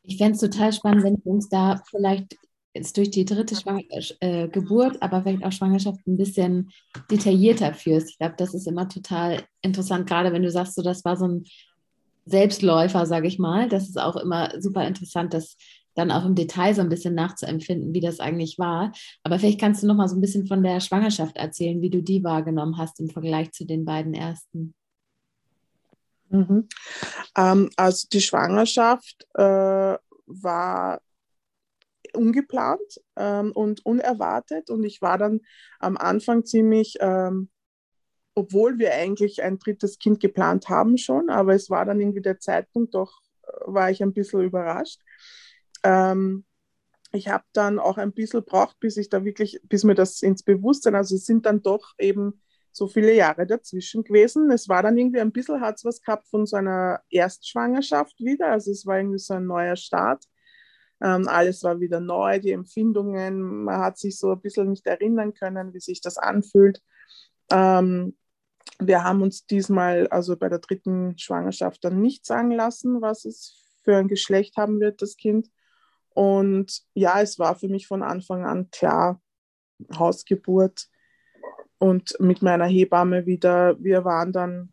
[0.02, 2.38] Ich fände es total spannend, wenn du uns da vielleicht
[2.74, 3.84] jetzt durch die dritte Schwang
[4.20, 6.70] äh, Geburt, aber vielleicht auch Schwangerschaft ein bisschen
[7.10, 8.10] detaillierter führst.
[8.10, 11.26] Ich glaube, das ist immer total interessant, gerade wenn du sagst, so das war so
[11.26, 11.44] ein
[12.26, 13.68] Selbstläufer, sage ich mal.
[13.68, 15.56] Das ist auch immer super interessant, das
[15.94, 18.92] dann auch im Detail so ein bisschen nachzuempfinden, wie das eigentlich war.
[19.24, 22.02] Aber vielleicht kannst du noch mal so ein bisschen von der Schwangerschaft erzählen, wie du
[22.02, 24.74] die wahrgenommen hast im Vergleich zu den beiden ersten.
[26.28, 26.68] Mhm.
[27.36, 31.00] Ähm, also die Schwangerschaft äh, war
[32.16, 34.70] ungeplant ähm, und unerwartet.
[34.70, 35.40] Und ich war dann
[35.78, 37.50] am Anfang ziemlich, ähm,
[38.34, 42.38] obwohl wir eigentlich ein drittes Kind geplant haben schon, aber es war dann irgendwie der
[42.38, 45.00] Zeitpunkt, doch äh, war ich ein bisschen überrascht.
[45.82, 46.44] Ähm,
[47.12, 50.42] ich habe dann auch ein bisschen braucht, bis ich da wirklich, bis mir das ins
[50.42, 52.40] Bewusstsein, also es sind dann doch eben
[52.72, 54.50] so viele Jahre dazwischen gewesen.
[54.50, 58.48] Es war dann irgendwie ein bisschen, hat es was gehabt von so einer Erstschwangerschaft wieder,
[58.52, 60.24] also es war irgendwie so ein neuer Start.
[61.02, 65.34] Ähm, alles war wieder neu, die Empfindungen, man hat sich so ein bisschen nicht erinnern
[65.34, 66.82] können, wie sich das anfühlt.
[67.50, 68.16] Ähm,
[68.78, 73.78] wir haben uns diesmal, also bei der dritten Schwangerschaft, dann nicht sagen lassen, was es
[73.82, 75.50] für ein Geschlecht haben wird, das Kind.
[76.10, 79.20] Und ja, es war für mich von Anfang an klar,
[79.96, 80.88] Hausgeburt
[81.78, 84.72] und mit meiner Hebamme wieder, wir waren dann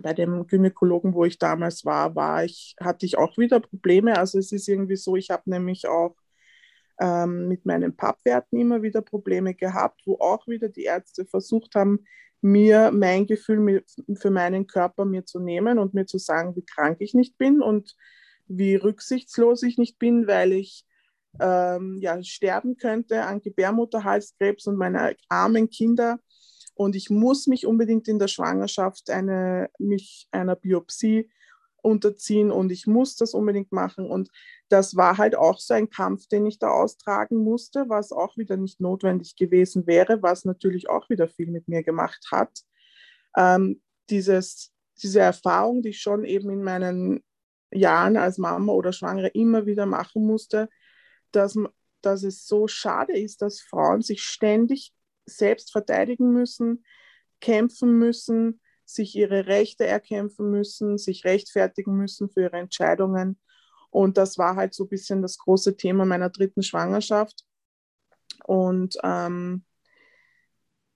[0.00, 4.18] bei dem Gynäkologen, wo ich damals war, war ich, hatte ich auch wieder Probleme.
[4.18, 6.16] Also es ist irgendwie so, ich habe nämlich auch
[7.00, 12.04] ähm, mit meinen Pappwerten immer wieder Probleme gehabt, wo auch wieder die Ärzte versucht haben,
[12.40, 16.96] mir mein Gefühl für meinen Körper mir zu nehmen und mir zu sagen, wie krank
[17.00, 17.96] ich nicht bin und
[18.48, 20.84] wie rücksichtslos ich nicht bin, weil ich
[21.40, 26.18] ähm, ja, sterben könnte an Gebärmutterhalskrebs und meine armen Kinder.
[26.74, 31.30] Und ich muss mich unbedingt in der Schwangerschaft eine, mich einer Biopsie
[31.82, 34.08] unterziehen und ich muss das unbedingt machen.
[34.08, 34.30] Und
[34.68, 38.56] das war halt auch so ein Kampf, den ich da austragen musste, was auch wieder
[38.56, 42.60] nicht notwendig gewesen wäre, was natürlich auch wieder viel mit mir gemacht hat.
[43.36, 47.24] Ähm, dieses, diese Erfahrung, die ich schon eben in meinen
[47.72, 50.68] Jahren als Mama oder Schwangere immer wieder machen musste,
[51.32, 51.58] dass,
[52.00, 54.92] dass es so schade ist, dass Frauen sich ständig
[55.26, 56.84] selbst verteidigen müssen,
[57.40, 63.38] kämpfen müssen, sich ihre Rechte erkämpfen müssen, sich rechtfertigen müssen für ihre Entscheidungen.
[63.90, 67.44] Und das war halt so ein bisschen das große Thema meiner dritten Schwangerschaft.
[68.44, 69.64] Und ähm,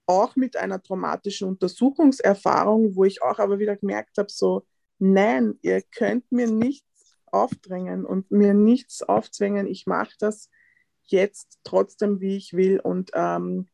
[0.07, 4.65] auch mit einer traumatischen Untersuchungserfahrung, wo ich auch aber wieder gemerkt habe, so,
[4.99, 9.67] nein, ihr könnt mir nichts aufdrängen und mir nichts aufzwängen.
[9.67, 10.49] Ich mache das
[11.03, 12.79] jetzt trotzdem, wie ich will.
[12.79, 13.67] Und ähm,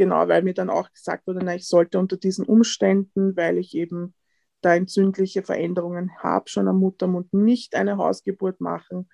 [0.00, 3.74] genau, weil mir dann auch gesagt wurde, na, ich sollte unter diesen Umständen, weil ich
[3.74, 4.14] eben
[4.62, 9.10] da entzündliche Veränderungen habe, schon am Muttermund nicht eine Hausgeburt machen.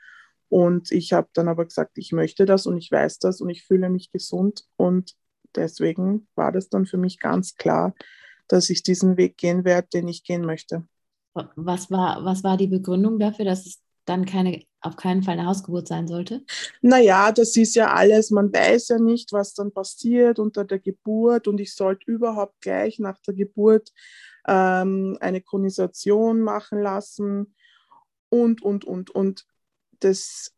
[0.48, 3.64] Und ich habe dann aber gesagt, ich möchte das und ich weiß das und ich
[3.64, 4.62] fühle mich gesund.
[4.76, 5.16] Und
[5.56, 7.92] deswegen war das dann für mich ganz klar,
[8.46, 10.86] dass ich diesen Weg gehen werde, den ich gehen möchte.
[11.56, 15.46] Was war, was war die Begründung dafür, dass es dann keine, auf keinen Fall eine
[15.46, 16.44] Hausgeburt sein sollte?
[16.80, 21.48] Naja, das ist ja alles, man weiß ja nicht, was dann passiert unter der Geburt
[21.48, 23.92] und ich sollte überhaupt gleich nach der Geburt
[24.46, 27.54] ähm, eine Konisation machen lassen
[28.28, 29.44] und, und, und, und.
[30.00, 30.52] Das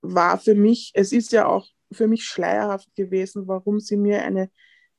[0.00, 4.50] war für mich, es ist ja auch für mich schleierhaft gewesen, warum sie mir eine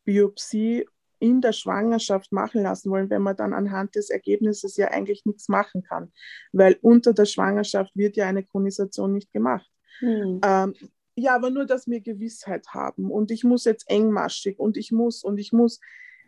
[0.03, 0.85] Biopsie
[1.19, 5.49] in der Schwangerschaft machen lassen wollen, wenn man dann anhand des Ergebnisses ja eigentlich nichts
[5.49, 6.11] machen kann.
[6.51, 9.69] Weil unter der Schwangerschaft wird ja eine Chronisation nicht gemacht.
[10.01, 10.41] Mhm.
[10.43, 10.73] Ähm,
[11.15, 15.23] ja, aber nur, dass wir Gewissheit haben und ich muss jetzt engmaschig und ich muss
[15.23, 15.79] und ich muss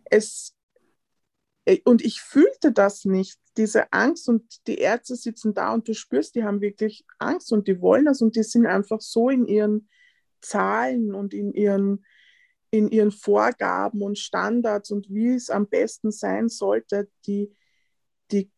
[0.06, 0.56] es
[1.66, 5.94] äh, und ich fühlte das nicht, diese Angst und die Ärzte sitzen da und du
[5.94, 9.46] spürst, die haben wirklich Angst und die wollen das und die sind einfach so in
[9.46, 9.90] ihren
[10.42, 12.04] Zahlen und in ihren
[12.72, 17.52] in ihren Vorgaben und Standards und wie es am besten sein sollte, die,
[18.32, 18.52] die,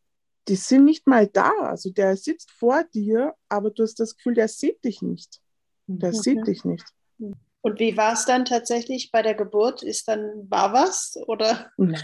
[0.48, 1.50] die sind nicht mal da.
[1.60, 5.40] Also der sitzt vor dir, aber du hast das Gefühl, der sieht dich nicht.
[5.86, 6.18] Der okay.
[6.18, 6.84] sieht dich nicht.
[7.62, 9.82] Und wie war es dann tatsächlich bei der Geburt?
[9.82, 11.70] Ist dann, war was oder?
[11.76, 12.02] Nein,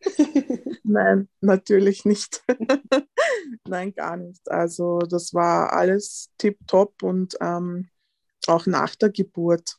[0.84, 2.42] Nein natürlich nicht.
[3.68, 4.48] Nein, gar nicht.
[4.48, 7.90] Also das war alles tipptopp und ähm,
[8.46, 9.76] auch nach der Geburt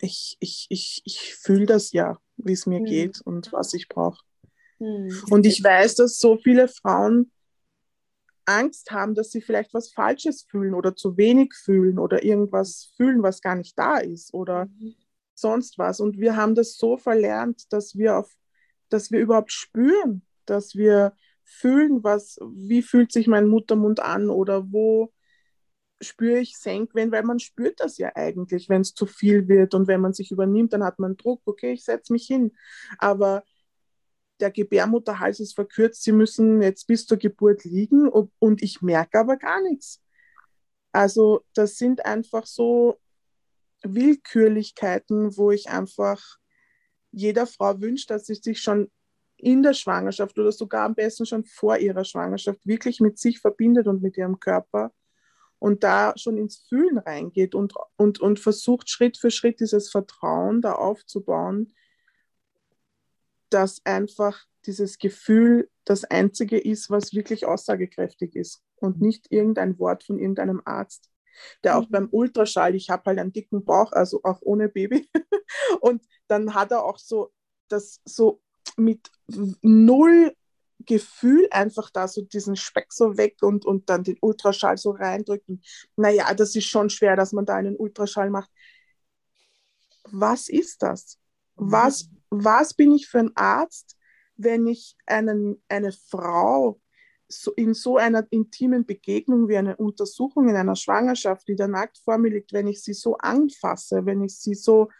[0.00, 2.84] ich, ich, ich, ich fühle das ja, wie es mir mhm.
[2.84, 4.22] geht und was ich brauche.
[4.78, 5.10] Mhm.
[5.30, 7.30] Und ich weiß, dass so viele Frauen
[8.44, 13.22] Angst haben, dass sie vielleicht was Falsches fühlen oder zu wenig fühlen oder irgendwas fühlen,
[13.22, 14.94] was gar nicht da ist oder mhm.
[15.34, 16.00] sonst was.
[16.00, 18.32] Und wir haben das so verlernt, dass wir auf,
[18.88, 24.70] dass wir überhaupt spüren, dass wir fühlen, was, wie fühlt sich mein Muttermund an oder
[24.72, 25.12] wo,
[26.00, 29.88] spüre ich Senkwellen, weil man spürt das ja eigentlich, wenn es zu viel wird und
[29.88, 32.52] wenn man sich übernimmt, dann hat man Druck, okay, ich setze mich hin.
[32.98, 33.44] Aber
[34.40, 39.36] der Gebärmutterhals ist verkürzt, sie müssen jetzt bis zur Geburt liegen und, ich merke aber
[39.36, 40.02] gar nichts.
[40.92, 42.98] Also das sind einfach so
[43.82, 46.38] Willkürlichkeiten, wo ich einfach
[47.12, 48.90] jeder Frau wünsche, dass sie sich schon
[49.38, 53.86] in der Schwangerschaft oder sogar am besten schon vor ihrer Schwangerschaft wirklich mit sich verbindet
[53.86, 54.92] und mit ihrem Körper
[55.58, 60.60] und da schon ins Fühlen reingeht und, und, und versucht Schritt für Schritt dieses Vertrauen
[60.60, 61.72] da aufzubauen,
[63.50, 70.04] dass einfach dieses Gefühl das Einzige ist, was wirklich aussagekräftig ist und nicht irgendein Wort
[70.04, 71.10] von irgendeinem Arzt.
[71.62, 71.78] der mhm.
[71.78, 75.08] auch beim Ultraschall, ich habe halt einen dicken Bauch, also auch ohne Baby.
[75.80, 77.32] Und dann hat er auch so
[77.68, 78.40] das so
[78.76, 79.10] mit
[79.62, 80.34] null
[80.80, 85.62] Gefühl einfach da so diesen Speck so weg und, und dann den Ultraschall so reindrücken.
[85.96, 88.50] Naja, das ist schon schwer, dass man da einen Ultraschall macht.
[90.04, 91.18] Was ist das?
[91.56, 93.96] Was, was bin ich für ein Arzt,
[94.36, 96.80] wenn ich einen, eine Frau
[97.28, 101.98] so in so einer intimen Begegnung wie eine Untersuchung in einer Schwangerschaft, die da nackt
[101.98, 104.90] vor mir liegt, wenn ich sie so anfasse, wenn ich sie so,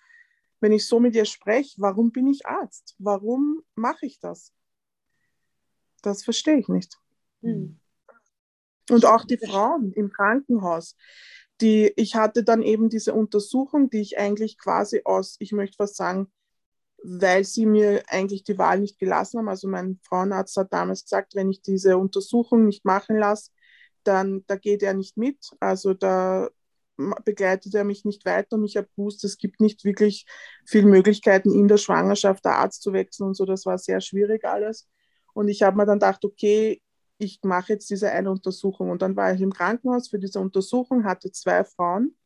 [0.61, 2.97] wenn ich so mit ihr spreche, warum bin ich Arzt?
[2.99, 4.53] Warum mache ich das?
[6.07, 7.01] Das verstehe ich nicht.
[7.42, 7.81] Hm.
[8.90, 10.95] Und auch die Frauen im Krankenhaus,
[11.61, 15.97] die, ich hatte dann eben diese Untersuchung, die ich eigentlich quasi aus, ich möchte fast
[15.97, 16.31] sagen,
[17.03, 19.49] weil sie mir eigentlich die Wahl nicht gelassen haben.
[19.49, 23.51] Also mein Frauenarzt hat damals gesagt, wenn ich diese Untersuchung nicht machen lasse,
[24.05, 25.51] dann da geht er nicht mit.
[25.59, 26.51] Also da
[27.25, 30.25] begleitet er mich nicht weiter und ich habe gewusst, es gibt nicht wirklich
[30.64, 33.45] viele Möglichkeiten in der Schwangerschaft der Arzt zu wechseln und so.
[33.45, 34.88] Das war sehr schwierig alles.
[35.37, 36.81] Und ich habe mir dann gedacht, okay,
[37.18, 38.90] ich mache jetzt diese eine Untersuchung.
[38.90, 42.16] Und dann war ich im Krankenhaus für diese Untersuchung, hatte zwei Frauen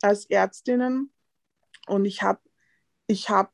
[0.00, 1.12] als Ärztinnen
[1.86, 2.40] und ich habe
[3.06, 3.52] ich hab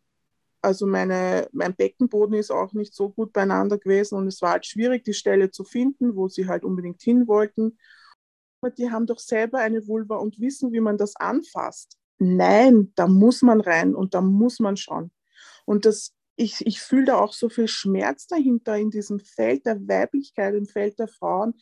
[0.62, 4.66] also meine, mein Beckenboden ist auch nicht so gut beieinander gewesen und es war halt
[4.66, 7.78] schwierig, die Stelle zu finden, wo sie halt unbedingt hin wollten.
[8.60, 11.96] Aber die haben doch selber eine Vulva und wissen, wie man das anfasst.
[12.18, 15.12] Nein, da muss man rein und da muss man schauen.
[15.64, 19.76] Und das, ich, ich fühle da auch so viel Schmerz dahinter in diesem Feld der
[19.88, 21.54] Weiblichkeit, im Feld der Frauen,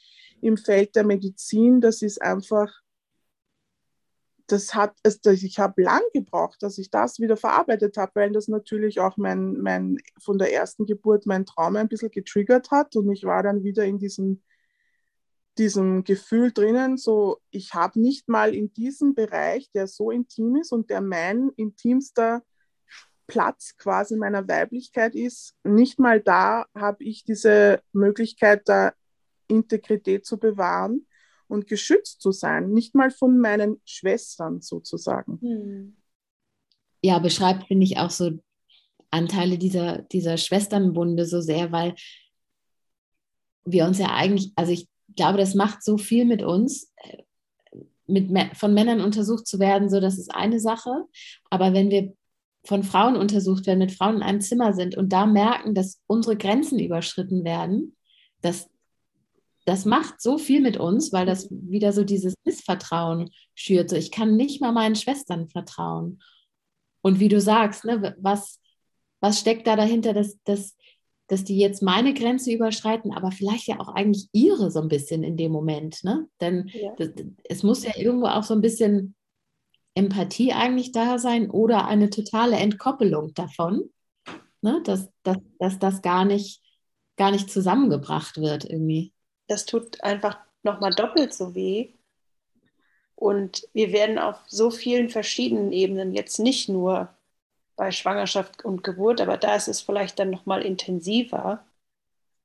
[0.43, 1.81] im Feld der Medizin.
[1.81, 2.71] Das ist einfach,
[4.47, 9.01] das hat, ich habe lang gebraucht, dass ich das wieder verarbeitet habe, weil das natürlich
[9.01, 13.25] auch mein, mein, von der ersten Geburt mein Trauma ein bisschen getriggert hat und ich
[13.25, 14.43] war dann wieder in diesem,
[15.57, 20.71] diesem Gefühl drinnen, so ich habe nicht mal in diesem Bereich, der so intim ist
[20.71, 22.43] und der mein intimster
[23.27, 28.95] Platz quasi meiner Weiblichkeit ist, nicht mal da habe ich diese Möglichkeit der
[29.49, 31.07] Integrität zu bewahren
[31.49, 35.39] und geschützt zu sein, nicht mal von meinen Schwestern sozusagen.
[35.41, 35.97] Hm.
[37.03, 38.33] Ja, beschreibt, finde ich, auch so
[39.11, 41.95] Anteile dieser, dieser Schwesternbunde so sehr, weil
[43.65, 47.23] wir uns ja eigentlich, also ich glaube, das macht so viel mit uns, äh,
[48.07, 51.05] mit, von Männern untersucht zu werden, so das ist eine Sache.
[51.51, 52.15] Aber wenn wir
[52.67, 56.37] von Frauen untersucht werden, mit Frauen in einem Zimmer sind und da merken, dass unsere
[56.37, 57.97] Grenzen überschritten werden,
[58.43, 58.69] dass
[59.67, 63.91] das macht so viel mit uns, weil das wieder so dieses Missvertrauen schürt.
[63.91, 66.21] So, ich kann nicht mal meinen Schwestern vertrauen.
[67.03, 68.61] Und wie du sagst, ne, was,
[69.21, 70.77] was steckt da dahinter, dass, dass,
[71.27, 75.25] dass die jetzt meine Grenze überschreiten, aber vielleicht ja auch eigentlich ihre so ein bisschen
[75.25, 76.05] in dem Moment.
[76.05, 76.29] Ne?
[76.41, 76.95] Denn ja.
[76.97, 77.11] das,
[77.43, 79.16] es muss ja irgendwo auch so ein bisschen
[79.97, 83.91] Empathie eigentlich da sein oder eine totale Entkoppelung davon,
[84.63, 84.81] ne?
[84.85, 86.63] dass, dass, dass das gar nicht,
[87.17, 89.13] gar nicht zusammengebracht wird irgendwie
[89.47, 91.93] das tut einfach nochmal doppelt so weh.
[93.15, 97.09] Und wir werden auf so vielen verschiedenen Ebenen, jetzt nicht nur
[97.77, 101.65] bei Schwangerschaft und Geburt, aber da ist es vielleicht dann nochmal intensiver,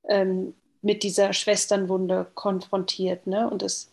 [0.06, 3.28] ähm, mit dieser Schwesternwunde konfrontiert.
[3.28, 3.50] Ne?
[3.50, 3.91] Und es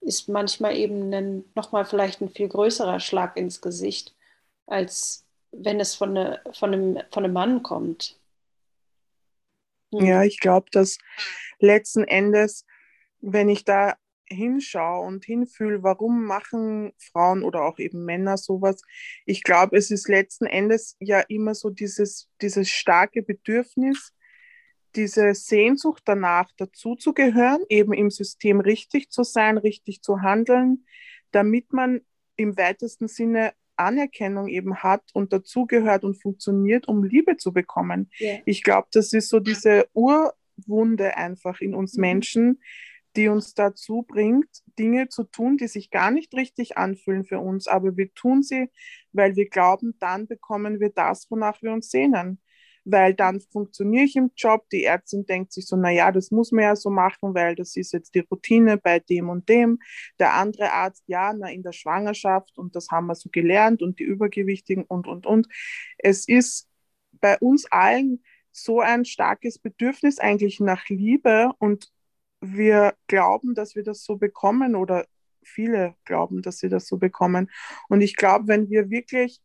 [0.00, 4.14] ist manchmal eben nochmal vielleicht ein viel größerer Schlag ins Gesicht,
[4.66, 8.18] als wenn es von, eine, von, einem, von einem Mann kommt.
[9.92, 10.04] Hm.
[10.04, 10.98] Ja, ich glaube, dass
[11.58, 12.64] letzten Endes,
[13.20, 13.96] wenn ich da
[14.30, 18.82] hinschaue und hinfühle, warum machen Frauen oder auch eben Männer sowas,
[19.24, 24.12] ich glaube, es ist letzten Endes ja immer so dieses, dieses starke Bedürfnis,
[24.98, 30.84] diese Sehnsucht danach dazuzugehören, eben im System richtig zu sein, richtig zu handeln,
[31.30, 32.00] damit man
[32.34, 38.10] im weitesten Sinne Anerkennung eben hat und dazugehört und funktioniert, um Liebe zu bekommen.
[38.20, 38.40] Yeah.
[38.44, 42.00] Ich glaube, das ist so diese Urwunde einfach in uns mhm.
[42.00, 42.60] Menschen,
[43.14, 44.48] die uns dazu bringt,
[44.80, 48.68] Dinge zu tun, die sich gar nicht richtig anfühlen für uns, aber wir tun sie,
[49.12, 52.40] weil wir glauben, dann bekommen wir das, wonach wir uns sehnen
[52.90, 54.68] weil dann funktioniere ich im Job.
[54.70, 57.92] Die Ärztin denkt sich so, naja, das muss man ja so machen, weil das ist
[57.92, 59.78] jetzt die Routine bei dem und dem.
[60.18, 63.98] Der andere Arzt, ja, na, in der Schwangerschaft und das haben wir so gelernt und
[63.98, 65.48] die Übergewichtigen und, und, und.
[65.98, 66.68] Es ist
[67.20, 68.22] bei uns allen
[68.52, 71.90] so ein starkes Bedürfnis eigentlich nach Liebe und
[72.40, 75.06] wir glauben, dass wir das so bekommen oder
[75.42, 77.50] viele glauben, dass sie das so bekommen.
[77.88, 79.40] Und ich glaube, wenn wir wirklich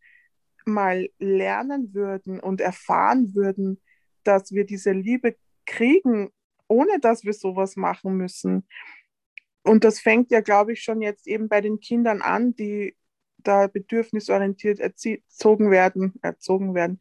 [0.67, 3.81] mal lernen würden und erfahren würden,
[4.23, 6.29] dass wir diese Liebe kriegen,
[6.67, 8.65] ohne dass wir sowas machen müssen,
[9.63, 12.95] und das fängt ja, glaube ich, schon jetzt eben bei den Kindern an, die
[13.37, 16.99] da bedürfnisorientiert erzogen werden, erzogen werden,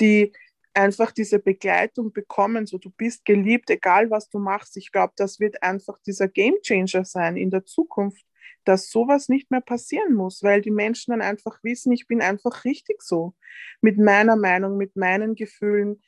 [0.00, 0.32] die
[0.74, 4.76] einfach diese Begleitung bekommen, so du bist geliebt, egal was du machst.
[4.76, 8.24] Ich glaube, das wird einfach dieser Gamechanger sein in der Zukunft,
[8.64, 12.64] dass sowas nicht mehr passieren muss, weil die Menschen dann einfach wissen, ich bin einfach
[12.64, 13.34] richtig so,
[13.80, 16.02] mit meiner Meinung, mit meinen Gefühlen.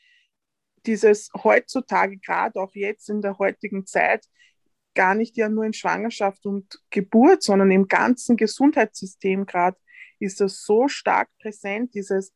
[0.86, 4.26] Dieses heutzutage, gerade auch jetzt in der heutigen Zeit,
[4.94, 9.76] gar nicht ja nur in Schwangerschaft und Geburt, sondern im ganzen Gesundheitssystem gerade
[10.20, 12.32] ist das so stark präsent, dieses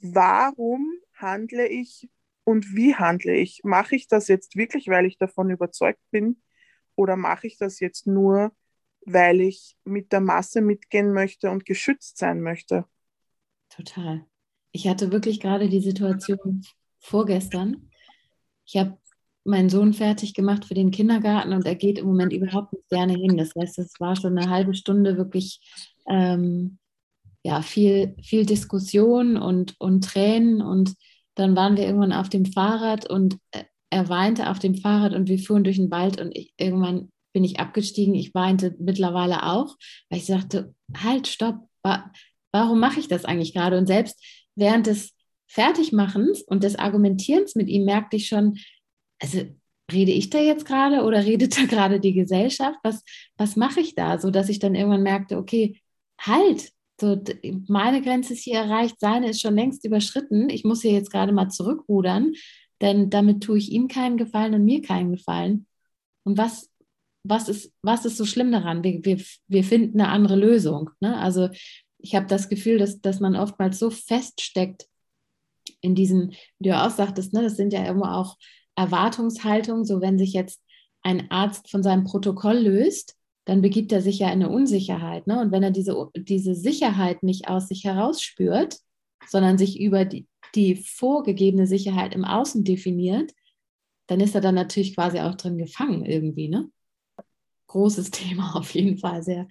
[0.00, 2.08] warum handle ich
[2.44, 3.60] und wie handle ich?
[3.64, 6.42] Mache ich das jetzt wirklich, weil ich davon überzeugt bin
[6.94, 8.52] oder mache ich das jetzt nur,
[9.12, 12.84] weil ich mit der Masse mitgehen möchte und geschützt sein möchte?
[13.68, 14.24] Total.
[14.72, 16.64] Ich hatte wirklich gerade die Situation
[17.00, 17.90] vorgestern.
[18.64, 18.98] Ich habe
[19.44, 23.14] meinen Sohn fertig gemacht für den Kindergarten und er geht im Moment überhaupt nicht gerne
[23.14, 23.36] hin.
[23.36, 25.60] Das heißt, es war schon eine halbe Stunde wirklich
[26.06, 26.78] ähm,
[27.42, 30.94] ja, viel, viel Diskussion und, und Tränen und
[31.34, 35.28] dann waren wir irgendwann auf dem Fahrrad und äh, er weinte auf dem Fahrrad und
[35.28, 38.14] wir fuhren durch den Wald und ich, irgendwann bin ich abgestiegen.
[38.14, 39.76] Ich weinte mittlerweile auch,
[40.08, 42.10] weil ich sagte, halt, stopp, wa
[42.52, 43.76] warum mache ich das eigentlich gerade?
[43.76, 44.22] Und selbst
[44.54, 45.14] während des
[45.46, 48.58] Fertigmachens und des Argumentierens mit ihm merkte ich schon,
[49.20, 49.42] also
[49.90, 52.78] rede ich da jetzt gerade oder redet da gerade die Gesellschaft?
[52.82, 53.02] Was,
[53.36, 54.18] was mache ich da?
[54.18, 55.80] So dass ich dann irgendwann merkte, okay,
[56.20, 57.16] halt, so,
[57.68, 60.50] meine Grenze ist hier erreicht, seine ist schon längst überschritten.
[60.50, 62.32] Ich muss hier jetzt gerade mal zurückrudern,
[62.80, 65.66] denn damit tue ich ihm keinen Gefallen und mir keinen Gefallen.
[66.24, 66.67] Und was,
[67.28, 68.82] was, ist, was ist so schlimm daran?
[68.82, 70.90] Wir, wir, wir finden eine andere Lösung.
[71.00, 71.16] Ne?
[71.18, 71.48] Also
[71.98, 74.86] ich habe das Gefühl, dass, dass man oftmals so feststeckt
[75.80, 78.36] in diesen, wie du auch sagtest, ne, das sind ja immer auch
[78.76, 80.62] Erwartungshaltungen, so wenn sich jetzt
[81.02, 85.26] ein Arzt von seinem Protokoll löst, dann begibt er sich ja in eine Unsicherheit.
[85.26, 85.40] Ne?
[85.40, 88.78] Und wenn er diese, diese Sicherheit nicht aus sich heraus spürt,
[89.26, 93.32] sondern sich über die, die vorgegebene Sicherheit im Außen definiert,
[94.06, 96.48] dann ist er dann natürlich quasi auch drin gefangen irgendwie.
[96.48, 96.70] Ne?
[97.68, 99.46] Großes Thema auf jeden Fall, sehr,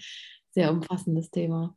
[0.51, 1.75] sehr umfassendes Thema.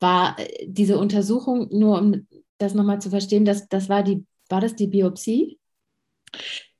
[0.00, 2.26] War äh, diese Untersuchung, nur um
[2.58, 5.58] das nochmal zu verstehen, das, das war, die, war das die Biopsie?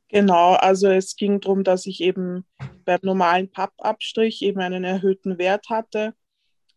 [0.09, 2.44] Genau, also es ging darum, dass ich eben
[2.85, 6.14] beim normalen Pappabstrich eben einen erhöhten Wert hatte.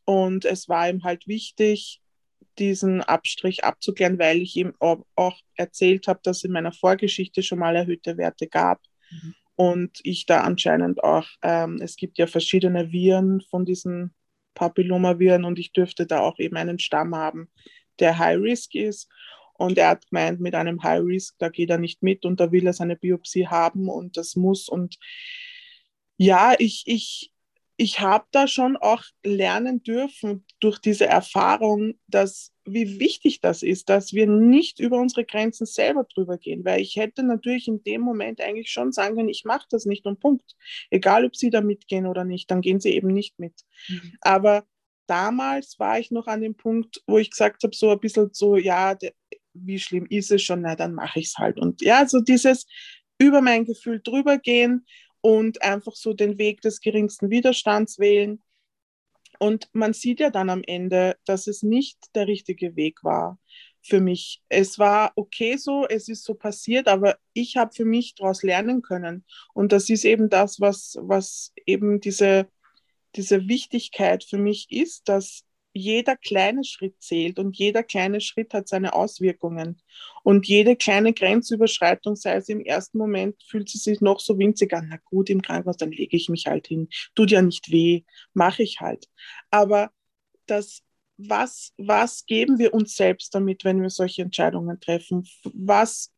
[0.04, 2.02] Und es war ihm halt wichtig,
[2.60, 7.60] diesen Abstrich abzuklären, weil ich ihm auch erzählt habe, dass es in meiner Vorgeschichte schon
[7.60, 8.82] mal erhöhte Werte gab.
[9.10, 9.36] Mhm.
[9.62, 14.12] Und ich da anscheinend auch, ähm, es gibt ja verschiedene Viren von diesen
[14.56, 17.48] Papillomaviren und ich dürfte da auch eben einen Stamm haben,
[18.00, 19.08] der High Risk ist.
[19.54, 22.52] Und er hat gemeint, mit einem High Risk, da geht er nicht mit und da
[22.52, 24.68] will er seine Biopsie haben und das muss.
[24.68, 24.98] Und
[26.18, 27.31] ja, ich, ich,
[27.82, 33.90] ich habe da schon auch lernen dürfen durch diese Erfahrung, dass wie wichtig das ist,
[33.90, 38.02] dass wir nicht über unsere Grenzen selber drüber gehen, weil ich hätte natürlich in dem
[38.02, 40.56] Moment eigentlich schon sagen können, ich mache das nicht und Punkt.
[40.92, 43.56] Egal, ob sie da mitgehen oder nicht, dann gehen sie eben nicht mit.
[43.88, 44.14] Mhm.
[44.22, 44.64] Aber
[45.08, 48.58] damals war ich noch an dem Punkt, wo ich gesagt habe, so ein bisschen so,
[48.58, 49.14] ja, der,
[49.56, 51.60] wie schlimm ist es schon, na, dann mache ich es halt.
[51.60, 52.68] Und ja, so dieses
[53.18, 54.86] über mein Gefühl drüber gehen
[55.22, 58.42] und einfach so den Weg des geringsten Widerstands wählen.
[59.40, 63.40] Und man sieht ja dann am Ende, dass es nicht der richtige Weg war
[63.82, 64.44] für mich.
[64.50, 68.82] Es war okay so, es ist so passiert, aber ich habe für mich daraus lernen
[68.82, 69.26] können.
[69.54, 72.48] Und das ist eben das, was, was eben diese,
[73.16, 78.68] diese Wichtigkeit für mich ist, dass jeder kleine Schritt zählt und jeder kleine Schritt hat
[78.68, 79.82] seine Auswirkungen.
[80.24, 84.74] Und jede kleine Grenzüberschreitung, sei es im ersten Moment, fühlt sie sich noch so winzig
[84.74, 84.88] an.
[84.90, 86.90] Na gut, im Krankenhaus, dann lege ich mich halt hin.
[87.16, 88.04] Tut ja nicht weh,
[88.34, 89.08] mache ich halt.
[89.50, 89.92] Aber
[90.46, 90.82] das,
[91.18, 95.28] was, was geben wir uns selbst damit, wenn wir solche Entscheidungen treffen?
[95.54, 96.14] Was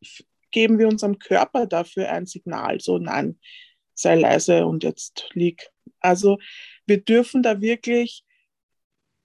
[0.50, 2.80] geben wir unserem Körper dafür ein Signal?
[2.80, 3.38] So, nein,
[3.94, 5.70] sei leise und jetzt lieg.
[6.00, 6.38] Also
[6.86, 8.24] wir dürfen da wirklich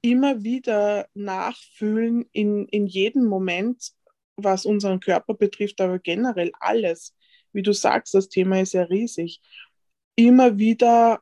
[0.02, 3.92] immer wieder nachfühlen in, in jedem Moment,
[4.36, 7.16] was unseren Körper betrifft, aber generell alles.
[7.52, 9.42] Wie du sagst, das Thema ist ja riesig.
[10.16, 11.22] Immer wieder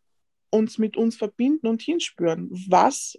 [0.50, 3.18] uns mit uns verbinden und hinspüren, was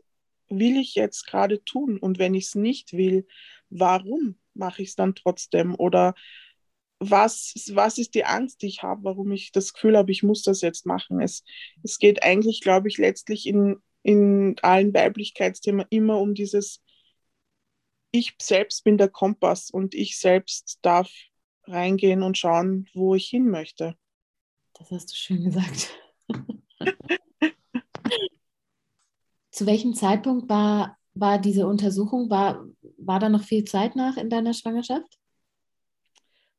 [0.49, 1.99] will ich jetzt gerade tun?
[1.99, 3.27] Und wenn ich es nicht will,
[3.71, 5.75] warum mache ich es dann trotzdem?
[5.75, 6.15] Oder
[7.01, 10.43] was, was ist die Angst, die ich habe, warum ich das Gefühl habe, ich muss
[10.43, 11.21] das jetzt machen?
[11.21, 11.45] Es,
[11.83, 16.83] es geht eigentlich, glaube ich, letztlich in, in allen Weiblichkeitsthemen immer um dieses,
[18.11, 21.11] ich selbst bin der Kompass und ich selbst darf
[21.65, 23.97] reingehen und schauen, wo ich hin möchte.
[24.75, 25.91] Das hast du schön gesagt.
[29.51, 32.31] Zu welchem Zeitpunkt war, war diese Untersuchung?
[32.31, 32.65] War,
[32.97, 35.19] war da noch viel Zeit nach in deiner Schwangerschaft?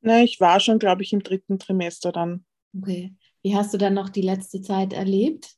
[0.02, 2.46] Nein, ich war schon, glaube ich, im dritten Trimester dann.
[2.78, 3.16] Okay.
[3.42, 5.56] Wie hast du dann noch die letzte Zeit erlebt?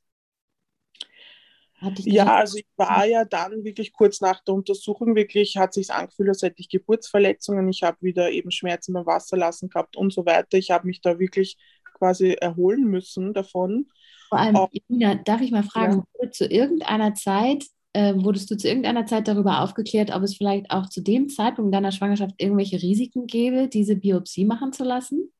[2.04, 6.30] Ja, also ich war ja dann wirklich kurz nach der Untersuchung, wirklich hat sich angefühlt,
[6.30, 7.68] als hätte ich Geburtsverletzungen.
[7.70, 10.58] Ich habe wieder eben Schmerzen beim Wasserlassen gehabt und so weiter.
[10.58, 11.58] Ich habe mich da wirklich
[11.98, 13.88] quasi erholen müssen davon.
[14.30, 16.32] Vor allem, Auch, Ina, darf ich mal fragen, ja.
[16.32, 20.88] zu irgendeiner Zeit, äh, wurdest du zu irgendeiner Zeit darüber aufgeklärt, ob es vielleicht auch
[20.88, 25.32] zu dem Zeitpunkt deiner Schwangerschaft irgendwelche Risiken gäbe, diese Biopsie machen zu lassen?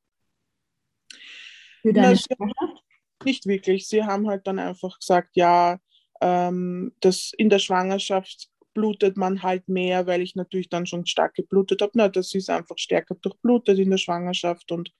[1.82, 2.84] Für deine Na, Schwangerschaft?
[3.24, 3.88] Nicht wirklich.
[3.88, 5.78] Sie haben halt dann einfach gesagt, ja,
[6.22, 11.34] ähm, das in der Schwangerschaft blutet man halt mehr, weil ich natürlich dann schon stark
[11.34, 11.92] geblutet habe.
[11.94, 14.72] Na, das ist einfach stärker durchblutet in der Schwangerschaft.
[14.72, 14.92] Und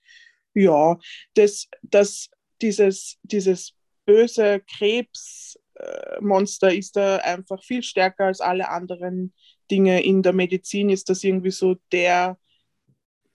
[0.55, 0.99] ja,
[1.35, 2.29] das, das,
[2.61, 9.33] dieses, dieses böse Krebsmonster ist da einfach viel stärker als alle anderen
[9.71, 10.91] Dinge in der Medizin.
[10.91, 12.39] Ist das irgendwie so der,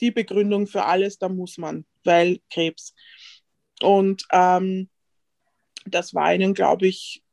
[0.02, 2.94] die Begründung für alles, da muss man, weil Krebs.
[3.82, 4.90] Und ähm,
[5.86, 7.24] das war ihnen, glaube ich,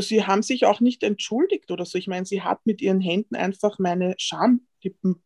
[0.00, 1.98] sie haben sich auch nicht entschuldigt oder so.
[1.98, 5.22] Ich meine, sie hat mit ihren Händen einfach meine Schamlippen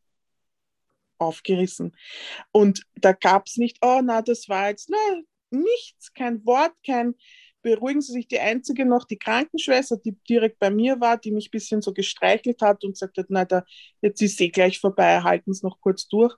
[1.18, 1.96] aufgerissen.
[2.52, 7.14] Und da gab es nicht, oh, na, das war jetzt, na, nichts, kein Wort, kein,
[7.62, 11.48] beruhigen Sie sich, die einzige noch, die Krankenschwester, die direkt bei mir war, die mich
[11.48, 13.64] ein bisschen so gestreichelt hat und gesagt hat, na, da,
[14.00, 16.34] jetzt ist sie gleich vorbei, halten es noch kurz durch,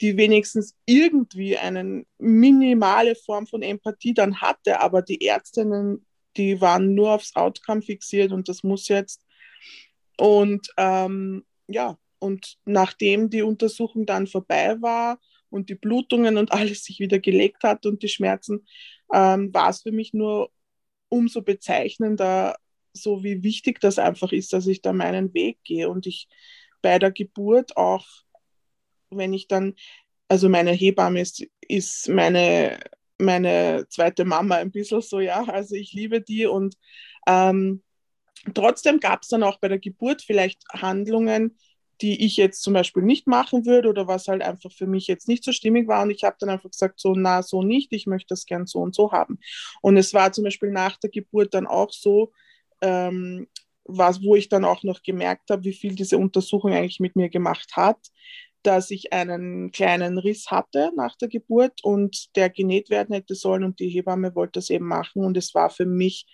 [0.00, 6.04] die wenigstens irgendwie eine minimale Form von Empathie dann hatte, aber die Ärztinnen
[6.36, 9.24] die waren nur aufs Outcome fixiert und das muss jetzt.
[10.18, 15.20] Und ähm, ja, und nachdem die Untersuchung dann vorbei war
[15.50, 18.66] und die Blutungen und alles sich wieder gelegt hat und die Schmerzen,
[19.12, 20.50] ähm, war es für mich nur
[21.08, 22.56] umso bezeichnender,
[22.92, 26.28] so wie wichtig das einfach ist, dass ich da meinen Weg gehe und ich
[26.82, 28.06] bei der Geburt auch,
[29.10, 29.74] wenn ich dann,
[30.28, 32.78] also meine Hebamme ist, ist meine
[33.18, 35.44] meine zweite Mama ein bisschen so, ja.
[35.44, 36.76] Also ich liebe die und
[37.26, 37.82] ähm,
[38.54, 41.58] trotzdem gab es dann auch bei der Geburt vielleicht Handlungen,
[42.02, 45.28] die ich jetzt zum Beispiel nicht machen würde oder was halt einfach für mich jetzt
[45.28, 46.02] nicht so stimmig war.
[46.02, 48.80] Und ich habe dann einfach gesagt, so, na, so nicht, ich möchte das gern so
[48.80, 49.38] und so haben.
[49.80, 52.32] Und es war zum Beispiel nach der Geburt dann auch so,
[52.82, 53.48] ähm,
[53.84, 57.28] was, wo ich dann auch noch gemerkt habe, wie viel diese Untersuchung eigentlich mit mir
[57.28, 57.98] gemacht hat,
[58.66, 63.64] dass ich einen kleinen Riss hatte nach der Geburt und der genäht werden hätte sollen
[63.64, 66.26] und die Hebamme wollte das eben machen und es war für mich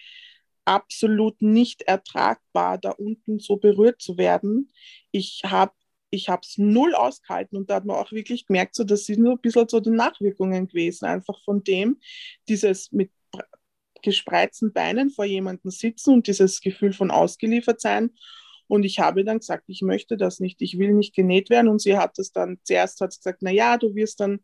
[0.64, 4.72] absolut nicht ertragbar, da unten so berührt zu werden.
[5.11, 5.72] Ich habe
[6.11, 9.20] ich habe es null ausgehalten und da hat man auch wirklich gemerkt, so, das sind
[9.20, 12.01] nur ein bisschen so die Nachwirkungen gewesen, einfach von dem,
[12.49, 13.11] dieses mit
[14.03, 18.11] gespreizten Beinen vor jemandem sitzen und dieses Gefühl von ausgeliefert sein
[18.73, 21.68] und ich habe dann gesagt, ich möchte das nicht, ich will nicht genäht werden.
[21.68, 24.41] Und sie hat es dann, zuerst hat gesagt, na ja, du wirst dann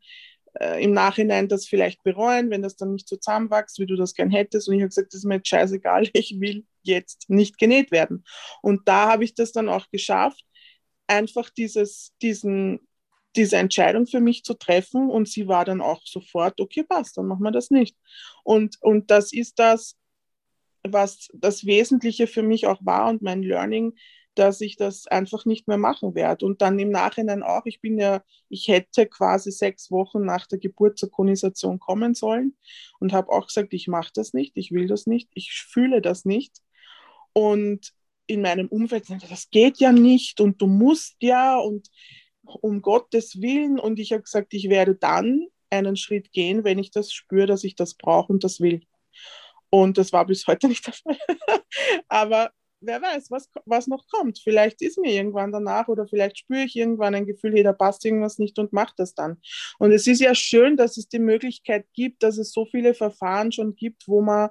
[0.61, 4.13] äh, im Nachhinein das vielleicht bereuen, wenn das dann nicht so zusammenwächst, wie du das
[4.13, 4.69] gern hättest.
[4.69, 8.23] Und ich habe gesagt, das ist mir jetzt scheißegal, ich will jetzt nicht genäht werden.
[8.61, 10.45] Und da habe ich das dann auch geschafft,
[11.07, 12.81] einfach dieses, diesen,
[13.35, 15.09] diese Entscheidung für mich zu treffen.
[15.09, 17.97] Und sie war dann auch sofort, okay, passt, dann machen wir das nicht.
[18.45, 19.97] Und, und das ist das,
[20.87, 23.95] was das Wesentliche für mich auch war und mein Learning,
[24.35, 26.47] dass ich das einfach nicht mehr machen werde.
[26.47, 30.59] Und dann im Nachhinein auch, ich bin ja, ich hätte quasi sechs Wochen nach der
[30.59, 32.57] Geburt zur Konisation kommen sollen
[33.01, 36.25] und habe auch gesagt, ich mache das nicht, ich will das nicht, ich fühle das
[36.25, 36.57] nicht.
[37.33, 37.93] Und
[38.27, 41.89] in meinem Umfeld, das geht ja nicht und du musst ja und
[42.43, 43.79] um Gottes Willen.
[43.79, 47.65] Und ich habe gesagt, ich werde dann einen Schritt gehen, wenn ich das spüre, dass
[47.65, 48.83] ich das brauche und das will.
[49.71, 51.19] Und das war bis heute nicht der Fall.
[52.09, 52.51] Aber
[52.81, 54.39] wer weiß, was, was noch kommt.
[54.39, 58.05] Vielleicht ist mir irgendwann danach oder vielleicht spüre ich irgendwann ein Gefühl, hey, da passt
[58.05, 59.41] irgendwas nicht und mache das dann.
[59.79, 63.53] Und es ist ja schön, dass es die Möglichkeit gibt, dass es so viele Verfahren
[63.53, 64.51] schon gibt, wo man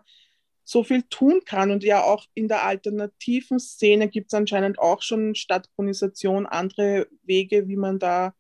[0.63, 1.71] so viel tun kann.
[1.71, 7.07] Und ja, auch in der alternativen Szene gibt es anscheinend auch schon statt Chronisation andere
[7.23, 8.33] Wege, wie man da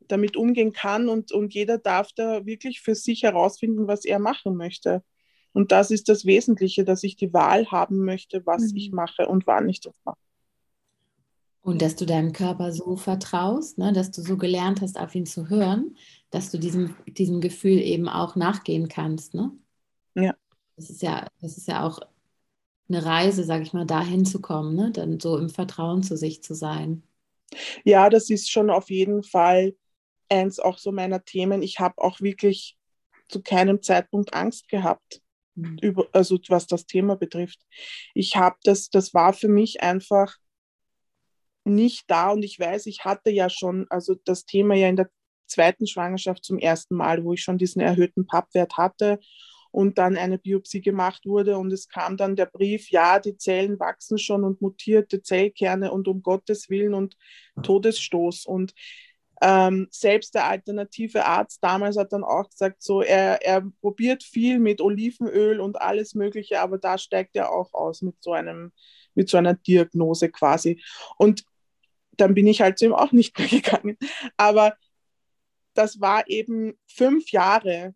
[0.00, 1.08] damit umgehen kann.
[1.08, 5.02] Und, und jeder darf da wirklich für sich herausfinden, was er machen möchte.
[5.52, 8.76] Und das ist das Wesentliche, dass ich die Wahl haben möchte, was mhm.
[8.76, 10.18] ich mache und wann ich das mache.
[11.60, 15.26] Und dass du deinem Körper so vertraust, ne, dass du so gelernt hast, auf ihn
[15.26, 15.96] zu hören,
[16.30, 19.34] dass du diesem, diesem Gefühl eben auch nachgehen kannst.
[19.34, 19.52] Ne?
[20.14, 20.34] Ja.
[20.76, 22.00] Das ist ja, das ist ja auch
[22.88, 24.90] eine Reise, sage ich mal, dahin zu kommen, ne?
[24.90, 27.04] dann so im Vertrauen zu sich zu sein.
[27.84, 29.76] Ja, das ist schon auf jeden Fall
[30.28, 31.62] eins auch so meiner Themen.
[31.62, 32.76] Ich habe auch wirklich
[33.28, 35.22] zu keinem Zeitpunkt Angst gehabt
[35.54, 35.78] mhm.
[35.80, 37.60] über, also was das Thema betrifft.
[38.14, 40.36] Ich habe das, das war für mich einfach
[41.64, 45.10] nicht da und ich weiß, ich hatte ja schon, also das Thema ja in der
[45.46, 49.20] zweiten Schwangerschaft zum ersten Mal, wo ich schon diesen erhöhten Pappwert hatte
[49.70, 53.78] und dann eine Biopsie gemacht wurde und es kam dann der Brief, ja, die Zellen
[53.78, 57.16] wachsen schon und mutierte Zellkerne und um Gottes Willen und
[57.62, 58.74] Todesstoß und
[59.44, 64.60] ähm, selbst der alternative Arzt damals hat dann auch gesagt, so er, er probiert viel
[64.60, 68.72] mit Olivenöl und alles Mögliche, aber da steigt er auch aus mit so einem,
[69.16, 70.80] mit so einer Diagnose quasi.
[71.18, 71.44] Und
[72.12, 73.98] dann bin ich halt zu ihm auch nicht mehr gegangen.
[74.36, 74.76] Aber
[75.74, 77.94] das war eben fünf Jahre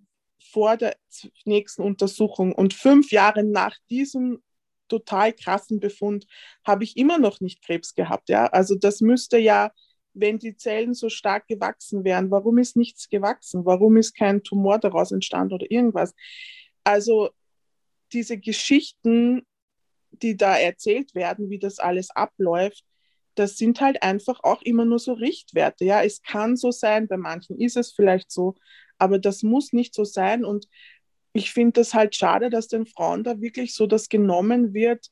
[0.51, 0.97] vor der
[1.45, 4.43] nächsten Untersuchung und fünf Jahre nach diesem
[4.89, 6.27] total krassen Befund
[6.65, 8.31] habe ich immer noch nicht Krebs gehabt.
[8.31, 8.47] Ja?
[8.47, 9.71] Also das müsste ja
[10.19, 13.65] wenn die Zellen so stark gewachsen wären, warum ist nichts gewachsen?
[13.65, 16.15] Warum ist kein Tumor daraus entstanden oder irgendwas?
[16.85, 17.31] Also
[18.13, 19.47] diese Geschichten,
[20.11, 22.85] die da erzählt werden, wie das alles abläuft,
[23.35, 25.85] das sind halt einfach auch immer nur so Richtwerte.
[25.85, 28.55] Ja, es kann so sein, bei manchen ist es vielleicht so,
[28.99, 30.45] aber das muss nicht so sein.
[30.45, 30.67] Und
[31.35, 35.11] ich finde das halt schade, dass den Frauen da wirklich so das genommen wird,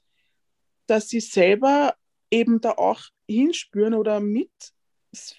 [0.87, 1.95] dass sie selber
[2.31, 4.51] eben da auch hinspüren oder mit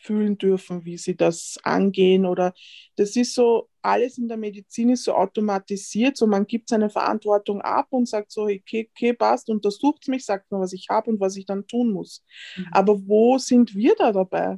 [0.02, 2.54] fühlen dürfen, wie sie das angehen oder
[2.96, 7.62] das ist so, alles in der Medizin ist so automatisiert, so man gibt seine Verantwortung
[7.62, 11.20] ab und sagt so, okay, okay passt, untersucht mich, sagt mir, was ich habe und
[11.20, 12.24] was ich dann tun muss.
[12.58, 12.68] Mhm.
[12.72, 14.58] Aber wo sind wir da dabei?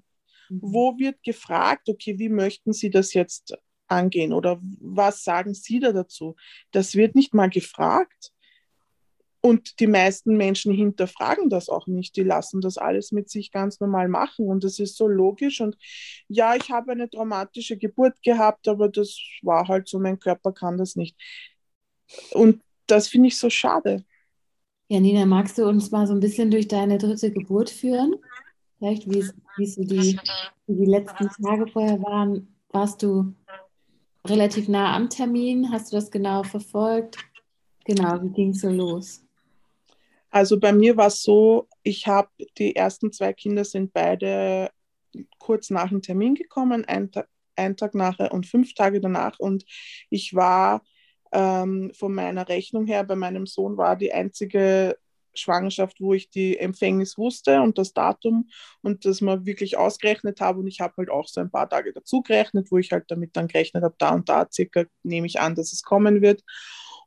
[0.49, 0.59] Mhm.
[0.61, 3.57] Wo wird gefragt, okay, wie möchten Sie das jetzt
[3.87, 6.35] angehen oder was sagen Sie da dazu?
[6.71, 8.31] Das wird nicht mal gefragt.
[9.47, 12.17] Und die meisten Menschen hinterfragen das auch nicht.
[12.17, 14.45] Die lassen das alles mit sich ganz normal machen.
[14.45, 15.61] Und das ist so logisch.
[15.61, 15.77] Und
[16.27, 20.77] ja, ich habe eine traumatische Geburt gehabt, aber das war halt so, mein Körper kann
[20.77, 21.15] das nicht.
[22.33, 24.03] Und das finde ich so schade.
[24.89, 28.15] Ja, Nina, magst du uns mal so ein bisschen durch deine dritte Geburt führen?
[28.79, 30.19] Vielleicht, wie, wie so die,
[30.67, 32.53] wie die letzten Tage vorher waren.
[32.71, 33.33] Warst du
[34.25, 35.71] relativ nah am Termin?
[35.71, 37.17] Hast du das genau verfolgt?
[37.85, 39.23] Genau, wie ging es so los?
[40.29, 44.69] Also bei mir war es so, ich habe die ersten zwei Kinder sind beide
[45.39, 47.09] kurz nach dem Termin gekommen, ein,
[47.55, 49.39] ein Tag nachher und fünf Tage danach.
[49.39, 49.65] Und
[50.09, 50.81] ich war
[51.31, 54.97] ähm, von meiner Rechnung her, bei meinem Sohn war die einzige
[55.33, 58.49] Schwangerschaft, wo ich die Empfängnis wusste und das Datum
[58.81, 60.59] und das mal wirklich ausgerechnet habe.
[60.59, 63.35] Und ich habe halt auch so ein paar Tage dazu gerechnet, wo ich halt damit
[63.35, 66.43] dann gerechnet habe, da und da circa nehme ich an, dass es kommen wird.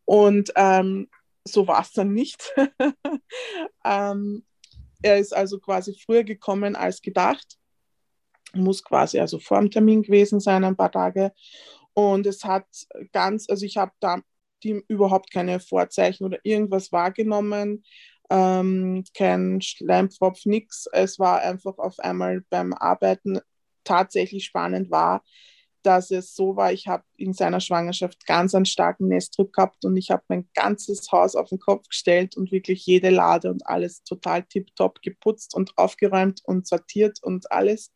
[0.04, 1.08] Und ähm,
[1.44, 2.52] so war es dann nicht.
[3.84, 4.44] ähm,
[5.02, 7.58] er ist also quasi früher gekommen als gedacht,
[8.52, 11.32] muss quasi also vor dem Termin gewesen sein, ein paar Tage.
[11.94, 12.66] Und es hat
[13.12, 14.20] ganz, also ich habe da
[14.62, 17.84] die, überhaupt keine Vorzeichen oder irgendwas wahrgenommen,
[18.30, 20.86] ähm, kein Schleimpfropf, nichts.
[20.92, 23.40] Es war einfach auf einmal beim Arbeiten
[23.84, 25.24] tatsächlich spannend war,
[25.82, 29.96] dass es so war, ich habe in seiner Schwangerschaft ganz einen starken Nesstrip gehabt und
[29.96, 34.02] ich habe mein ganzes Haus auf den Kopf gestellt und wirklich jede Lade und alles
[34.02, 37.92] total tiptop geputzt und aufgeräumt und sortiert und alles.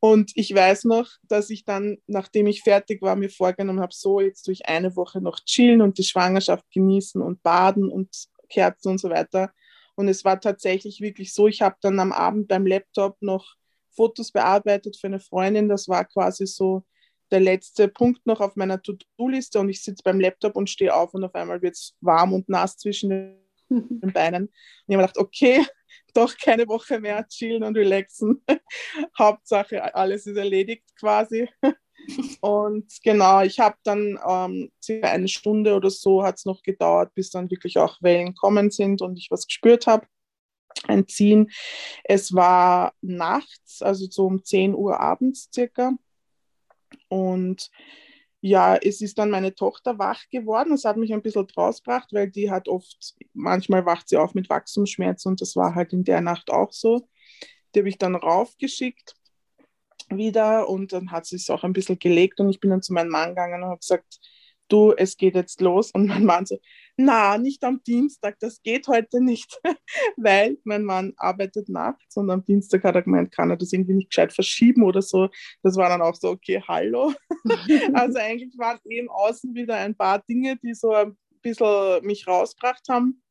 [0.00, 4.20] Und ich weiß noch, dass ich dann, nachdem ich fertig war, mir vorgenommen habe, so
[4.20, 8.08] jetzt durch eine Woche noch chillen und die Schwangerschaft genießen und baden und
[8.48, 9.52] Kerzen und so weiter.
[9.94, 13.54] Und es war tatsächlich wirklich so, ich habe dann am Abend beim Laptop noch
[13.94, 15.68] Fotos bearbeitet für eine Freundin.
[15.68, 16.84] Das war quasi so
[17.30, 21.14] der letzte Punkt noch auf meiner To-Do-Liste und ich sitze beim Laptop und stehe auf
[21.14, 23.38] und auf einmal wird es warm und nass zwischen den
[24.12, 24.44] Beinen.
[24.44, 24.52] Und
[24.86, 25.64] ich habe gedacht, okay,
[26.14, 28.44] doch keine Woche mehr chillen und relaxen.
[29.18, 31.48] Hauptsache, alles ist erledigt quasi.
[32.40, 37.14] und genau, ich habe dann ähm, circa eine Stunde oder so hat es noch gedauert,
[37.14, 40.06] bis dann wirklich auch Wellen kommen sind und ich was gespürt habe
[40.88, 41.50] ein Ziehen.
[42.04, 45.92] Es war nachts, also so um 10 Uhr abends circa.
[47.08, 47.70] Und
[48.40, 50.70] ja, es ist dann meine Tochter wach geworden.
[50.70, 54.50] Das hat mich ein bisschen rausgebracht, weil die hat oft, manchmal wacht sie auf mit
[54.50, 57.08] Wachstumsschmerzen und das war halt in der Nacht auch so.
[57.74, 59.14] Die habe ich dann raufgeschickt
[60.10, 62.92] wieder und dann hat sie es auch ein bisschen gelegt und ich bin dann zu
[62.92, 64.18] meinem Mann gegangen und habe gesagt,
[64.72, 65.90] du, es geht jetzt los.
[65.92, 66.58] Und mein Mann so,
[66.96, 69.60] na, nicht am Dienstag, das geht heute nicht,
[70.16, 73.94] weil mein Mann arbeitet nachts und am Dienstag hat er gemeint, kann er das irgendwie
[73.94, 75.28] nicht gescheit verschieben oder so.
[75.62, 77.12] Das war dann auch so, okay, hallo.
[77.94, 82.88] also eigentlich waren eben außen wieder ein paar Dinge, die so ein bisschen mich rausgebracht
[82.88, 83.22] haben.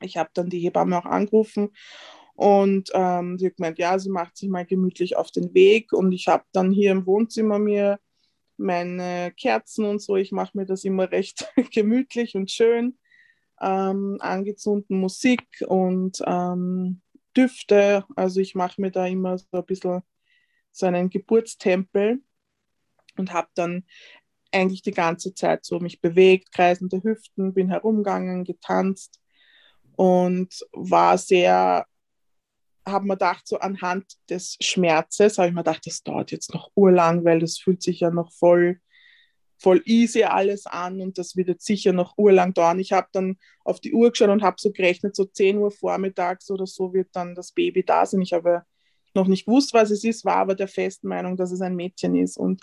[0.00, 1.70] Ich habe dann die Hebamme auch angerufen
[2.34, 6.12] und ähm, sie hat gemeint, ja, sie macht sich mal gemütlich auf den Weg und
[6.12, 7.98] ich habe dann hier im Wohnzimmer mir
[8.56, 10.16] meine Kerzen und so.
[10.16, 12.98] Ich mache mir das immer recht gemütlich und schön.
[13.60, 17.00] Ähm, angezündeten Musik und ähm,
[17.36, 18.04] Düfte.
[18.16, 20.02] Also ich mache mir da immer so ein bisschen
[20.72, 22.20] so einen Geburtstempel
[23.16, 23.84] und habe dann
[24.52, 29.20] eigentlich die ganze Zeit so mich bewegt, kreisende Hüften, bin herumgegangen, getanzt
[29.96, 31.86] und war sehr,
[32.86, 36.70] habe mir gedacht, so anhand des Schmerzes, habe ich mir gedacht, das dauert jetzt noch
[36.74, 38.80] urlang, weil das fühlt sich ja noch voll,
[39.58, 42.78] voll easy alles an und das wird jetzt sicher noch urlang dauern.
[42.80, 46.50] Ich habe dann auf die Uhr geschaut und habe so gerechnet, so 10 Uhr vormittags
[46.50, 48.20] oder so wird dann das Baby da sein.
[48.20, 48.64] Ich habe
[49.14, 52.16] noch nicht gewusst, was es ist, war aber der festen Meinung, dass es ein Mädchen
[52.16, 52.36] ist.
[52.36, 52.62] Und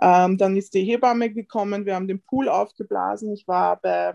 [0.00, 3.32] ähm, dann ist die Hebamme gekommen, wir haben den Pool aufgeblasen.
[3.32, 4.14] Ich war bei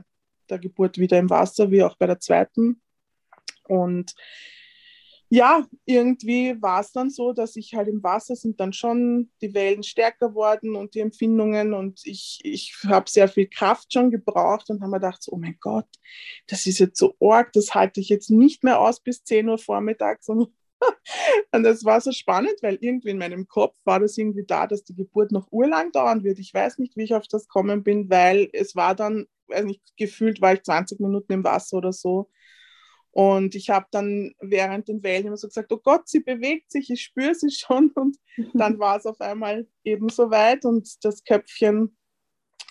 [0.50, 2.82] der Geburt wieder im Wasser, wie auch bei der zweiten.
[3.68, 4.16] Und
[5.30, 9.53] ja, irgendwie war es dann so, dass ich halt im Wasser sind dann schon die
[9.53, 14.69] Wellen stärker worden und die Empfindungen und ich, ich habe sehr viel Kraft schon gebraucht
[14.69, 15.88] und habe mir gedacht, oh mein Gott,
[16.47, 19.57] das ist jetzt so arg, das halte ich jetzt nicht mehr aus bis 10 Uhr
[19.57, 20.49] vormittags und
[21.51, 24.84] und das war so spannend, weil irgendwie in meinem Kopf war das irgendwie da, dass
[24.84, 26.39] die Geburt noch urlang dauern wird.
[26.39, 29.82] Ich weiß nicht, wie ich auf das kommen bin, weil es war dann, weiß nicht,
[29.97, 32.30] gefühlt war ich 20 Minuten im Wasser oder so.
[33.16, 36.89] Und ich habe dann während den Wellen immer so gesagt, oh Gott, sie bewegt sich,
[36.89, 37.91] ich spüre sie schon.
[37.95, 38.18] Und
[38.53, 41.95] dann war es auf einmal eben so weit und das Köpfchen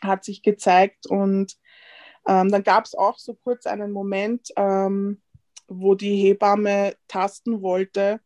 [0.03, 1.07] hat sich gezeigt.
[1.07, 1.55] Und
[2.29, 5.23] ähm, dann gab es auch so kurz einen Moment, ähm,
[5.67, 8.21] wo die Hebamme tasten wollte,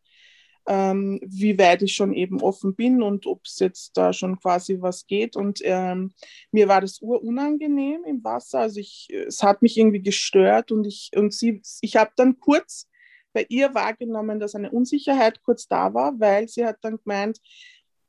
[0.69, 4.77] ähm, wie weit ich schon eben offen bin und ob es jetzt da schon quasi
[4.79, 5.35] was geht.
[5.35, 6.13] Und ähm,
[6.51, 8.59] mir war das urunangenehm im Wasser.
[8.59, 12.87] Also ich, es hat mich irgendwie gestört und ich, und sie, ich habe dann kurz
[13.33, 17.41] bei ihr wahrgenommen, dass eine Unsicherheit kurz da war, weil sie hat dann gemeint,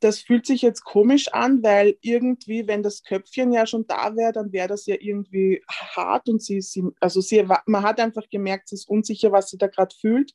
[0.00, 4.32] das fühlt sich jetzt komisch an, weil irgendwie, wenn das Köpfchen ja schon da wäre,
[4.32, 8.68] dann wäre das ja irgendwie hart und sie, sie also sie, man hat einfach gemerkt,
[8.68, 10.34] sie ist unsicher, was sie da gerade fühlt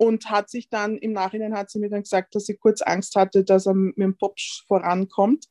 [0.00, 3.16] und hat sich dann, im Nachhinein hat sie mir dann gesagt, dass sie kurz Angst
[3.16, 5.44] hatte, dass er mit dem Popsch vorankommt.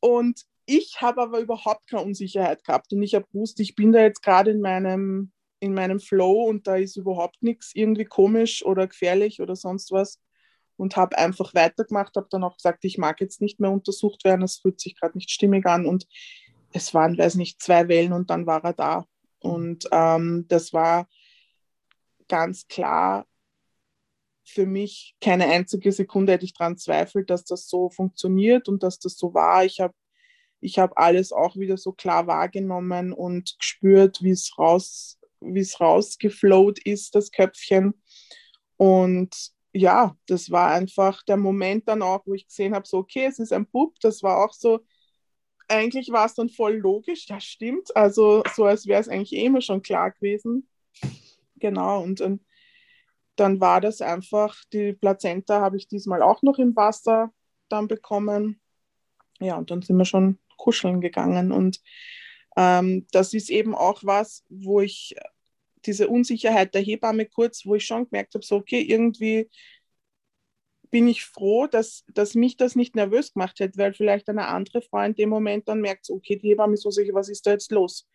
[0.00, 4.02] Und ich habe aber überhaupt keine Unsicherheit gehabt und ich habe gewusst, ich bin da
[4.02, 8.86] jetzt gerade in meinem, in meinem Flow und da ist überhaupt nichts irgendwie komisch oder
[8.86, 10.20] gefährlich oder sonst was
[10.76, 14.42] und habe einfach weitergemacht, habe dann auch gesagt, ich mag jetzt nicht mehr untersucht werden,
[14.42, 16.06] es fühlt sich gerade nicht stimmig an und
[16.72, 19.06] es waren, weiß nicht, zwei Wellen und dann war er da.
[19.40, 21.08] Und ähm, das war
[22.28, 23.26] ganz klar
[24.48, 28.98] für mich keine einzige Sekunde hätte ich daran zweifelt, dass das so funktioniert und dass
[28.98, 29.64] das so war.
[29.64, 29.94] Ich habe
[30.60, 35.80] ich hab alles auch wieder so klar wahrgenommen und gespürt, wie es raus, wie es
[35.80, 37.94] rausgeflowt ist, das Köpfchen.
[38.76, 43.26] Und ja, das war einfach der Moment dann auch, wo ich gesehen habe, so, okay,
[43.26, 43.94] es ist ein Bub.
[44.00, 44.80] Das war auch so,
[45.68, 47.94] eigentlich war es dann voll logisch, ja, stimmt.
[47.96, 50.68] Also so, als wäre es eigentlich eh immer schon klar gewesen.
[51.58, 52.44] Genau, und, und
[53.36, 57.32] dann war das einfach, die Plazenta habe ich diesmal auch noch im Wasser
[57.68, 58.60] dann bekommen.
[59.40, 61.52] Ja, und dann sind wir schon kuscheln gegangen.
[61.52, 61.80] Und
[62.56, 65.14] ähm, das ist eben auch was, wo ich
[65.84, 69.48] diese Unsicherheit der Hebamme kurz, wo ich schon gemerkt habe, so okay, irgendwie
[70.90, 74.82] bin ich froh, dass, dass mich das nicht nervös gemacht hat, weil vielleicht eine andere
[74.82, 77.52] Frau in dem Moment dann merkt, okay, die Hebamme ist so sicher, was ist da
[77.52, 78.08] jetzt los?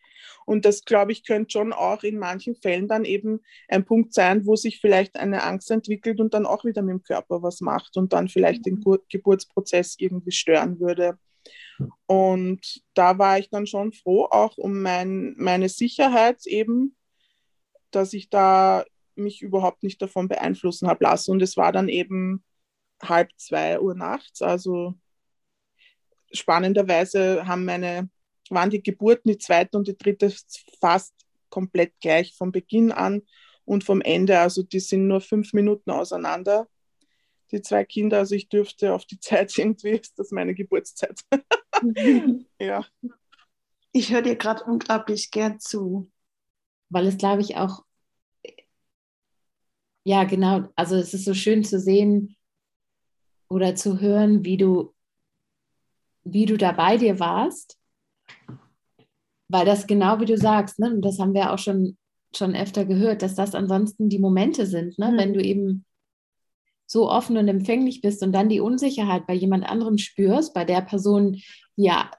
[0.45, 4.45] Und das, glaube ich, könnte schon auch in manchen Fällen dann eben ein Punkt sein,
[4.45, 7.97] wo sich vielleicht eine Angst entwickelt und dann auch wieder mit dem Körper was macht
[7.97, 8.99] und dann vielleicht den mhm.
[9.09, 11.18] Geburtsprozess irgendwie stören würde.
[12.05, 16.95] Und da war ich dann schon froh, auch um mein, meine Sicherheit eben,
[17.91, 18.86] dass ich da
[19.16, 21.32] mich überhaupt nicht davon beeinflussen habe lassen.
[21.32, 22.43] Und es war dann eben
[23.01, 24.41] halb zwei Uhr nachts.
[24.41, 24.95] Also
[26.32, 28.09] spannenderweise haben meine,
[28.54, 30.34] waren die Geburten, die zweite und die dritte
[30.80, 31.14] fast
[31.49, 33.22] komplett gleich vom Beginn an
[33.66, 34.39] und vom Ende.
[34.39, 36.68] Also die sind nur fünf Minuten auseinander,
[37.51, 38.20] die zwei Kinder.
[38.20, 41.20] Also ich dürfte auf die Zeit irgendwie, ist das meine Geburtszeit.
[42.60, 42.86] ja.
[43.91, 46.12] Ich höre dir gerade unglaublich gern zu
[46.93, 47.84] weil es, glaube ich, auch,
[50.04, 52.36] ja, genau, also es ist so schön zu sehen
[53.49, 54.93] oder zu hören, wie du,
[56.24, 57.80] wie du da bei dir warst,
[59.54, 61.95] weil das genau wie du sagst, ne, und das haben wir auch schon,
[62.36, 65.18] schon öfter gehört, dass das ansonsten die Momente sind, ne, mhm.
[65.18, 65.86] wenn du eben
[66.88, 70.82] so offen und empfänglich bist und dann die Unsicherheit bei jemand anderem spürst, bei der
[70.82, 71.39] Person,
[71.76, 72.10] ja,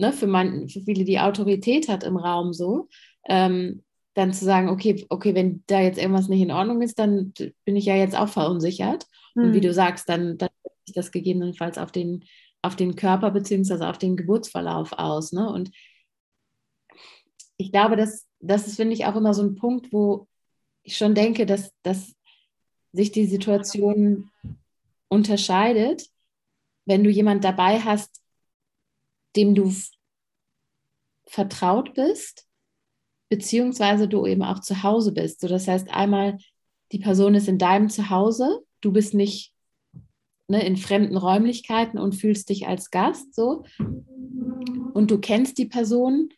[0.00, 2.88] ne, für, man, für viele die Autorität hat im Raum so,
[3.28, 3.84] ähm,
[4.14, 7.32] dann zu sagen, okay, okay, wenn da jetzt irgendwas nicht in Ordnung ist, dann
[7.64, 9.06] bin ich ja jetzt auch verunsichert.
[9.36, 9.44] Mhm.
[9.44, 9.62] Und wie hm.
[9.62, 10.48] du sagst, dann, dann
[10.86, 12.24] ich das gegebenenfalls auf den
[12.62, 15.32] auf den Körper beziehungsweise auf den Geburtsverlauf aus.
[15.32, 15.50] Ne?
[15.50, 15.70] Und
[17.60, 20.26] ich glaube, dass das ist, finde ich, auch immer so ein Punkt, wo
[20.82, 22.14] ich schon denke, dass, dass
[22.92, 24.30] sich die Situation
[25.08, 26.08] unterscheidet,
[26.86, 28.22] wenn du jemand dabei hast,
[29.36, 29.72] dem du
[31.26, 32.46] vertraut bist,
[33.28, 35.40] beziehungsweise du eben auch zu Hause bist.
[35.40, 36.38] So, das heißt, einmal
[36.92, 39.52] die Person ist in deinem Zuhause, du bist nicht
[40.48, 43.64] ne, in fremden Räumlichkeiten und fühlst dich als Gast so.
[43.78, 46.30] Und du kennst die Person.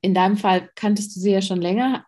[0.00, 2.04] In deinem Fall kanntest du sie ja schon länger.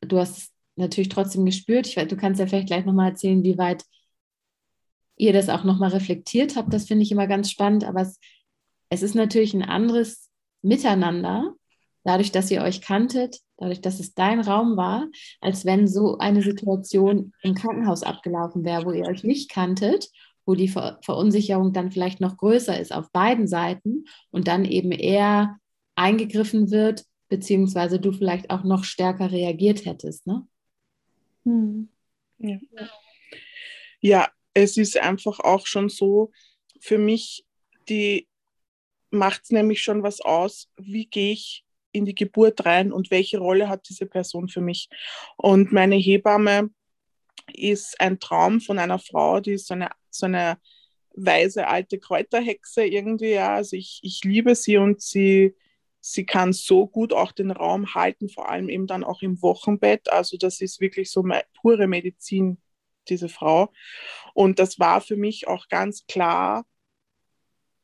[0.00, 1.86] Du hast natürlich trotzdem gespürt.
[1.86, 3.84] Ich, du kannst ja vielleicht gleich nochmal erzählen, wie weit
[5.16, 6.72] ihr das auch nochmal reflektiert habt.
[6.72, 7.84] Das finde ich immer ganz spannend.
[7.84, 8.18] Aber es,
[8.90, 10.30] es ist natürlich ein anderes
[10.62, 11.54] Miteinander,
[12.04, 15.06] dadurch, dass ihr euch kanntet, dadurch, dass es dein Raum war,
[15.40, 20.08] als wenn so eine Situation im Krankenhaus abgelaufen wäre, wo ihr euch nicht kanntet,
[20.44, 24.90] wo die Ver Verunsicherung dann vielleicht noch größer ist auf beiden Seiten und dann eben
[24.90, 25.56] eher
[25.94, 30.26] eingegriffen wird, beziehungsweise du vielleicht auch noch stärker reagiert hättest.
[30.26, 30.46] Ne?
[31.46, 31.88] Hm.
[32.36, 32.58] Ja.
[34.00, 36.30] ja, es ist einfach auch schon so,
[36.78, 37.46] für mich,
[37.88, 38.28] die
[39.08, 43.38] macht es nämlich schon was aus, wie gehe ich in die Geburt rein und welche
[43.38, 44.90] Rolle hat diese Person für mich.
[45.38, 46.68] Und meine Hebamme
[47.50, 50.58] ist ein Traum von einer Frau, die ist so eine, so eine
[51.14, 53.30] weise alte Kräuterhexe irgendwie.
[53.30, 53.54] Ja.
[53.54, 55.54] Also ich, ich liebe sie und sie,
[56.02, 60.10] sie kann so gut auch den Raum halten, vor allem eben dann auch im Wochenbett.
[60.12, 61.24] Also das ist wirklich so
[61.60, 62.60] pure Medizin,
[63.08, 63.72] diese Frau.
[64.34, 66.66] Und das war für mich auch ganz klar,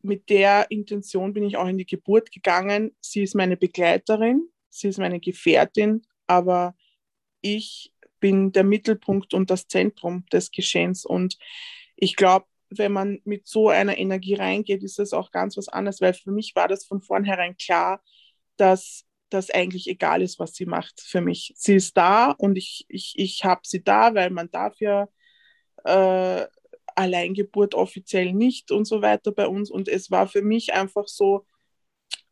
[0.03, 2.95] mit der Intention bin ich auch in die Geburt gegangen.
[3.01, 6.77] Sie ist meine Begleiterin, sie ist meine Gefährtin, aber
[7.41, 11.05] ich bin der Mittelpunkt und das Zentrum des Geschehens.
[11.05, 11.39] Und
[11.95, 16.01] ich glaube, wenn man mit so einer Energie reingeht, ist es auch ganz was anderes,
[16.01, 18.03] weil für mich war das von vornherein klar,
[18.57, 21.53] dass das eigentlich egal ist, was sie macht für mich.
[21.57, 25.09] Sie ist da und ich, ich, ich habe sie da, weil man darf ja
[25.85, 26.47] äh,
[26.95, 29.71] Alleingeburt offiziell nicht und so weiter bei uns.
[29.71, 31.47] Und es war für mich einfach so,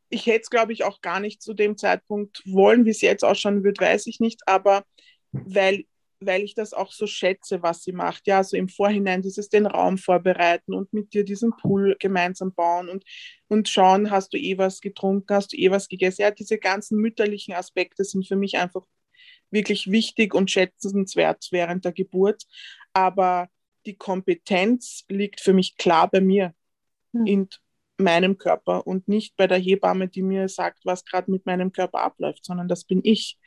[0.09, 3.25] ich hätte es, glaube ich, auch gar nicht zu dem Zeitpunkt wollen, wie es jetzt
[3.25, 4.85] ausschauen wird, weiß ich nicht, aber
[5.33, 5.85] weil,
[6.21, 8.27] weil ich das auch so schätze, was sie macht.
[8.27, 12.89] Ja, so im Vorhinein dieses den Raum vorbereiten und mit dir diesen Pool gemeinsam bauen
[12.89, 13.05] und,
[13.49, 16.23] und schauen, hast du eh was getrunken, hast du eh was gegessen.
[16.23, 18.87] Ja, diese ganzen mütterlichen Aspekte sind für mich einfach
[19.51, 22.45] wirklich wichtig und schätzenswert während der Geburt.
[22.93, 23.49] Aber
[23.85, 26.55] die Kompetenz liegt für mich klar bei mir
[27.13, 27.27] hm.
[27.27, 27.49] in
[27.99, 32.01] meinem Körper und nicht bei der Hebamme, die mir sagt, was gerade mit meinem Körper
[32.01, 33.39] abläuft, sondern das bin ich.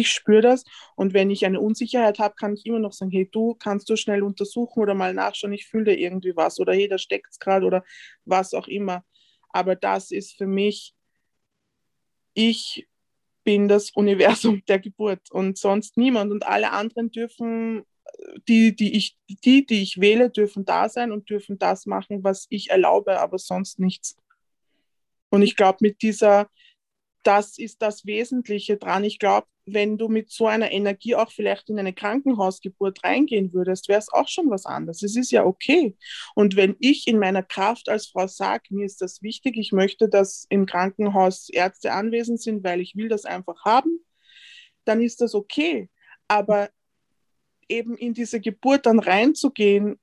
[0.00, 3.28] Ich spüre das und wenn ich eine Unsicherheit habe, kann ich immer noch sagen, hey,
[3.30, 6.88] du kannst du schnell untersuchen oder mal nachschauen, ich fühle da irgendwie was oder hey,
[6.88, 7.84] da steckt es gerade oder
[8.24, 9.04] was auch immer.
[9.50, 10.94] Aber das ist für mich,
[12.34, 12.86] ich
[13.44, 17.84] bin das Universum der Geburt und sonst niemand und alle anderen dürfen
[18.48, 22.46] die, die, ich, die, die ich wähle, dürfen da sein und dürfen das machen, was
[22.50, 24.16] ich erlaube, aber sonst nichts.
[25.30, 26.48] Und ich glaube, mit dieser,
[27.26, 29.02] das ist das Wesentliche dran.
[29.02, 33.88] Ich glaube, wenn du mit so einer Energie auch vielleicht in eine Krankenhausgeburt reingehen würdest,
[33.88, 35.02] wäre es auch schon was anderes.
[35.02, 35.96] Es ist ja okay.
[36.36, 40.08] Und wenn ich in meiner Kraft als Frau sage, mir ist das wichtig, ich möchte,
[40.08, 43.98] dass im Krankenhaus Ärzte anwesend sind, weil ich will das einfach haben,
[44.84, 45.90] dann ist das okay.
[46.28, 46.70] Aber
[47.68, 49.98] eben in diese Geburt dann reinzugehen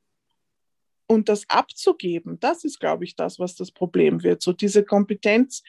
[1.08, 4.42] und das abzugeben, das ist, glaube ich, das, was das Problem wird.
[4.42, 5.64] So diese Kompetenz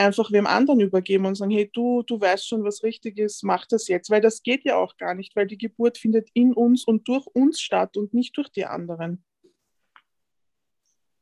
[0.00, 3.66] einfach wem anderen übergeben und sagen, hey, du, du weißt schon, was richtig ist, mach
[3.66, 6.84] das jetzt, weil das geht ja auch gar nicht, weil die Geburt findet in uns
[6.84, 9.24] und durch uns statt und nicht durch die anderen.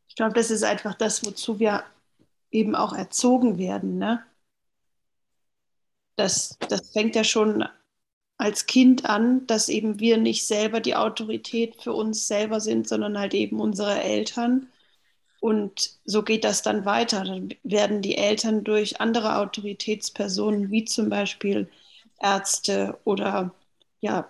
[0.08, 1.84] Ich glaube, das ist einfach das, wozu wir
[2.50, 3.98] eben auch erzogen werden.
[3.98, 4.24] Ne?
[6.16, 7.64] Das, das fängt ja schon
[8.38, 13.18] als Kind an, dass eben wir nicht selber die Autorität für uns selber sind, sondern
[13.18, 14.68] halt eben unsere Eltern.
[15.40, 17.24] Und so geht das dann weiter.
[17.24, 21.68] Dann werden die Eltern durch andere Autoritätspersonen, wie zum Beispiel
[22.20, 23.54] Ärzte oder
[24.00, 24.28] ja,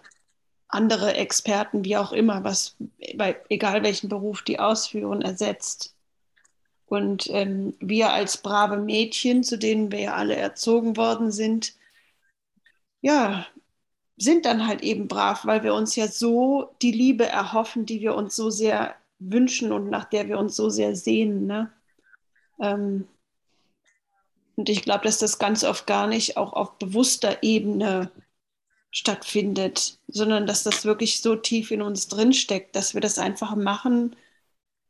[0.69, 2.77] andere Experten, wie auch immer, was
[3.17, 5.95] bei egal welchen Beruf die ausführen, ersetzt.
[6.87, 11.75] Und ähm, wir als brave Mädchen, zu denen wir ja alle erzogen worden sind,
[13.01, 13.47] ja,
[14.17, 18.15] sind dann halt eben brav, weil wir uns ja so die Liebe erhoffen, die wir
[18.15, 21.47] uns so sehr wünschen und nach der wir uns so sehr sehnen.
[21.47, 21.73] Ne?
[22.61, 23.09] Ähm,
[24.57, 28.11] und ich glaube, dass das ganz oft gar nicht auch auf bewusster Ebene
[28.91, 33.55] stattfindet, sondern dass das wirklich so tief in uns drin steckt, dass wir das einfach
[33.55, 34.17] machen,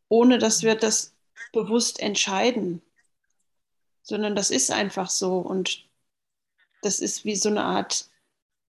[0.08, 1.14] ohne dass wir das
[1.52, 2.80] bewusst entscheiden,
[4.02, 5.86] sondern das ist einfach so und
[6.82, 8.08] das ist wie so eine Art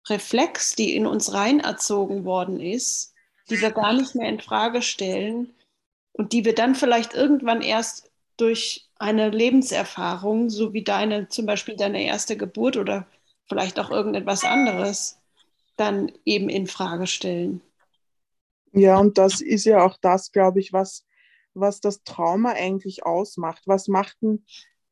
[0.08, 3.14] Reflex, die in uns rein erzogen worden ist,
[3.50, 5.54] die wir gar nicht mehr in Frage stellen
[6.12, 11.76] und die wir dann vielleicht irgendwann erst durch eine Lebenserfahrung, so wie deine, zum Beispiel
[11.76, 13.06] deine erste Geburt oder
[13.48, 15.18] vielleicht auch irgendetwas anderes,
[15.76, 17.60] dann eben in Frage stellen.
[18.72, 21.06] Ja, und das ist ja auch das, glaube ich, was,
[21.54, 23.62] was das Trauma eigentlich ausmacht.
[23.66, 24.44] Was macht denn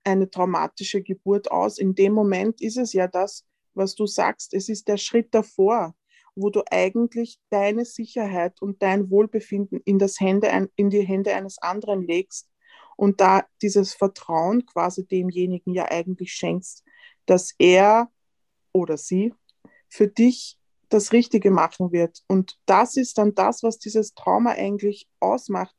[0.04, 1.78] eine traumatische Geburt aus?
[1.78, 3.44] In dem Moment ist es ja das,
[3.74, 4.54] was du sagst.
[4.54, 5.94] Es ist der Schritt davor,
[6.36, 11.58] wo du eigentlich deine Sicherheit und dein Wohlbefinden in, das Hände, in die Hände eines
[11.58, 12.48] anderen legst
[12.96, 16.84] und da dieses Vertrauen quasi demjenigen ja eigentlich schenkst,
[17.24, 18.10] dass er
[18.72, 19.34] oder sie
[19.88, 20.58] für dich
[20.88, 22.22] das Richtige machen wird.
[22.28, 25.74] Und das ist dann das, was dieses Trauma eigentlich ausmacht,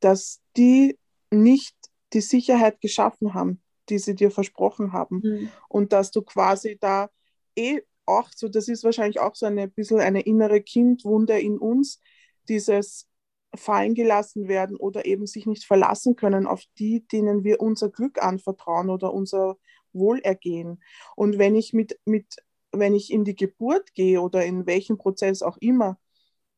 [0.00, 0.98] dass die
[1.30, 1.76] nicht
[2.12, 5.20] die Sicherheit geschaffen haben, die sie dir versprochen haben.
[5.22, 5.52] Mhm.
[5.68, 7.10] Und dass du quasi da
[7.56, 12.00] eh auch so, das ist wahrscheinlich auch so ein bisschen eine innere Kindwunde in uns,
[12.48, 13.08] dieses
[13.54, 18.22] fallen gelassen werden oder eben sich nicht verlassen können auf die, denen wir unser Glück
[18.22, 19.56] anvertrauen oder unser
[19.92, 20.82] Wohlergehen.
[21.16, 22.26] Und wenn ich mit, mit
[22.72, 25.98] wenn ich in die Geburt gehe oder in welchem Prozess auch immer,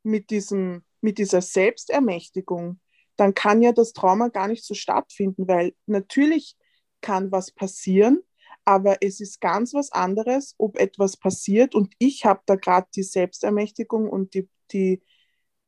[0.02, 2.80] mit, diesem, mit dieser Selbstermächtigung,
[3.16, 6.56] dann kann ja das Trauma gar nicht so stattfinden, weil natürlich
[7.00, 8.22] kann was passieren,
[8.64, 13.02] aber es ist ganz was anderes, ob etwas passiert und ich habe da gerade die
[13.02, 15.02] Selbstermächtigung und die, die,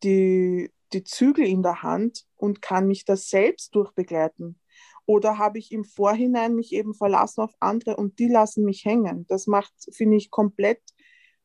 [0.03, 4.61] die, die Zügel in der Hand und kann mich da selbst durchbegleiten.
[5.07, 9.27] Oder habe ich im Vorhinein mich eben verlassen auf andere und die lassen mich hängen?
[9.29, 10.81] Das macht, finde ich, komplett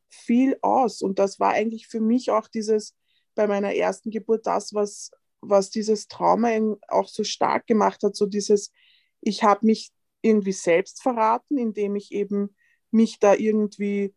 [0.08, 1.02] viel aus.
[1.02, 2.96] Und das war eigentlich für mich auch dieses,
[3.36, 6.50] bei meiner ersten Geburt, das, was, was dieses Trauma
[6.88, 8.72] auch so stark gemacht hat, so dieses,
[9.22, 9.92] ich habe mich
[10.22, 12.56] irgendwie selbst verraten, indem ich eben
[12.92, 14.14] mich da irgendwie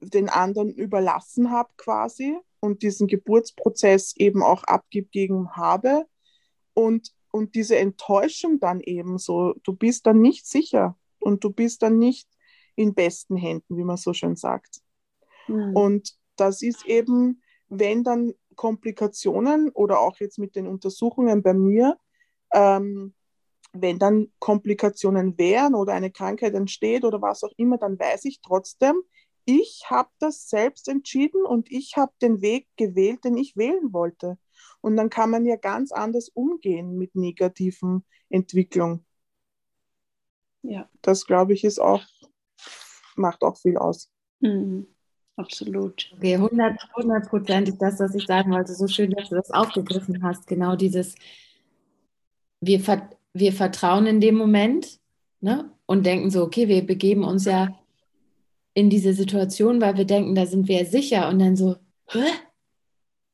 [0.00, 6.06] den anderen überlassen habe quasi und diesen Geburtsprozess eben auch abgegeben habe.
[6.74, 11.82] Und und diese Enttäuschung dann eben so, du bist dann nicht sicher und du bist
[11.82, 12.28] dann nicht
[12.74, 14.80] in besten Händen, wie man so schön sagt.
[15.46, 15.76] Mhm.
[15.76, 21.98] Und das ist eben, wenn dann Komplikationen oder auch jetzt mit den Untersuchungen bei mir,
[22.52, 23.14] ähm,
[23.72, 28.40] wenn dann Komplikationen wären oder eine Krankheit entsteht oder was auch immer, dann weiß ich
[28.40, 29.02] trotzdem,
[29.44, 34.38] ich habe das selbst entschieden und ich habe den Weg gewählt, den ich wählen wollte.
[34.80, 39.04] Und dann kann man ja ganz anders umgehen mit negativen Entwicklung.
[40.62, 40.88] Ja.
[41.00, 42.02] Das, glaube ich, ist auch,
[43.16, 44.12] macht auch viel aus.
[44.40, 44.86] Mhm.
[45.36, 46.10] Absolut.
[46.16, 48.74] Okay, 100 Prozent ist das, was ich sagen wollte.
[48.74, 50.48] So schön, dass du das aufgegriffen hast.
[50.48, 51.14] Genau dieses,
[52.60, 52.80] wir,
[53.34, 54.98] wir vertrauen in dem Moment
[55.40, 55.70] ne?
[55.86, 57.78] und denken so, okay, wir begeben uns ja
[58.74, 61.28] in diese Situation, weil wir denken, da sind wir sicher.
[61.28, 61.76] Und dann so,
[62.06, 62.20] Hä?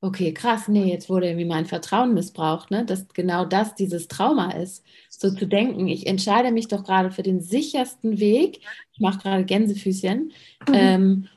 [0.00, 2.84] okay, krass, nee, jetzt wurde irgendwie mein Vertrauen missbraucht, ne?
[2.84, 4.84] dass genau das dieses Trauma ist.
[5.08, 8.60] So zu denken, ich entscheide mich doch gerade für den sichersten Weg,
[8.92, 10.32] ich mache gerade Gänsefüßchen,
[10.68, 10.74] mhm.
[10.74, 11.28] ähm,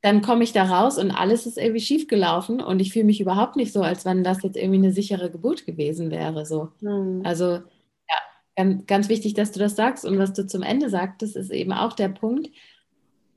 [0.00, 3.56] dann komme ich da raus und alles ist irgendwie schiefgelaufen und ich fühle mich überhaupt
[3.56, 6.46] nicht so, als wenn das jetzt irgendwie eine sichere Geburt gewesen wäre.
[6.46, 6.70] So.
[6.80, 7.22] Mhm.
[7.24, 8.18] Also ja,
[8.56, 11.72] ganz, ganz wichtig, dass du das sagst und was du zum Ende sagtest, ist eben
[11.72, 12.48] auch der Punkt,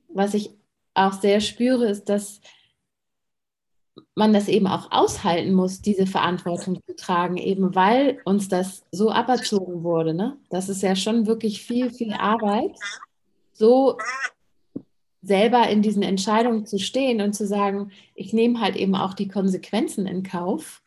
[0.09, 0.51] was ich
[0.93, 2.41] auch sehr spüre, ist, dass
[4.14, 9.09] man das eben auch aushalten muss, diese Verantwortung zu tragen, eben weil uns das so
[9.09, 10.14] aberzogen wurde.
[10.14, 10.38] Ne?
[10.49, 12.76] Das ist ja schon wirklich viel, viel Arbeit,
[13.53, 13.97] so
[15.22, 19.28] selber in diesen Entscheidungen zu stehen und zu sagen, ich nehme halt eben auch die
[19.28, 20.82] Konsequenzen in Kauf,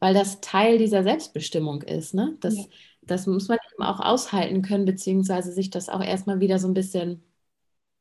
[0.00, 2.14] weil das Teil dieser Selbstbestimmung ist.
[2.14, 2.36] Ne?
[2.40, 2.64] Das, ja.
[3.02, 6.74] das muss man eben auch aushalten können, beziehungsweise sich das auch erstmal wieder so ein
[6.74, 7.22] bisschen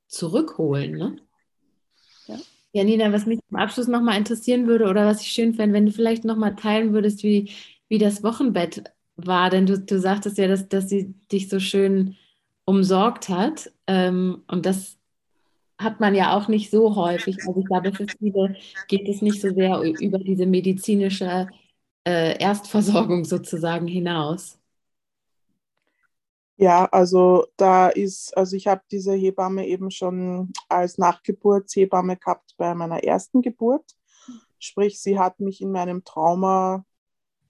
[0.07, 0.97] zurückholen.
[0.97, 1.17] Ne?
[2.71, 5.87] Ja, Nina, was mich zum Abschluss nochmal interessieren würde oder was ich schön fände, wenn
[5.87, 7.51] du vielleicht nochmal teilen würdest, wie,
[7.87, 8.83] wie das Wochenbett
[9.15, 9.49] war.
[9.49, 12.15] Denn du, du sagtest ja, dass, dass sie dich so schön
[12.65, 13.71] umsorgt hat.
[13.87, 14.98] Ähm, und das
[15.79, 17.37] hat man ja auch nicht so häufig.
[17.47, 18.55] Also ich glaube, für viele
[18.87, 21.47] geht es nicht so sehr über diese medizinische
[22.05, 24.59] äh, Erstversorgung sozusagen hinaus.
[26.57, 32.75] Ja, also da ist, also ich habe diese Hebamme eben schon als Nachgeburtshebamme gehabt bei
[32.75, 33.95] meiner ersten Geburt.
[34.59, 36.83] Sprich, sie hat mich in meinem Trauma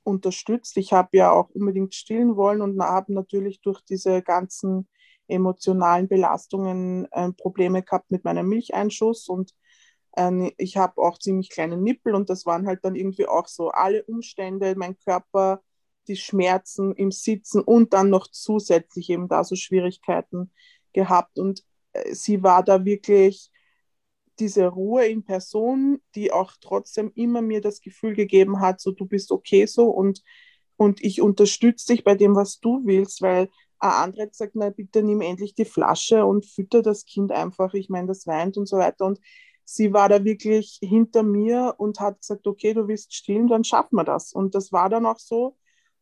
[0.04, 0.78] unterstützt.
[0.78, 4.88] Ich habe ja auch unbedingt stillen wollen und habe natürlich durch diese ganzen
[5.30, 9.54] emotionalen Belastungen äh, Probleme gehabt mit meinem Milcheinschuss und
[10.18, 13.70] äh, ich habe auch ziemlich kleine Nippel und das waren halt dann irgendwie auch so
[13.70, 15.62] alle Umstände, mein Körper
[16.10, 20.52] die Schmerzen im Sitzen und dann noch zusätzlich eben da so Schwierigkeiten
[20.92, 21.40] gehabt.
[21.40, 21.64] Und
[21.94, 23.52] äh, sie war da wirklich
[24.40, 29.06] diese Ruhe in Person, die auch trotzdem immer mir das Gefühl gegeben hat, so du
[29.06, 30.24] bist okay so und,
[30.78, 33.50] und ich unterstütze dich bei dem, was du willst, weil
[33.80, 37.74] ein anderer hat gesagt, na bitte nimm endlich die Flasche und fütter das Kind einfach,
[37.74, 39.06] ich meine, das weint und so weiter.
[39.06, 39.20] Und
[39.64, 43.96] sie war da wirklich hinter mir und hat gesagt, okay, du willst stillen, dann schaffen
[43.96, 44.34] wir das.
[44.34, 45.58] Und das war dann auch so.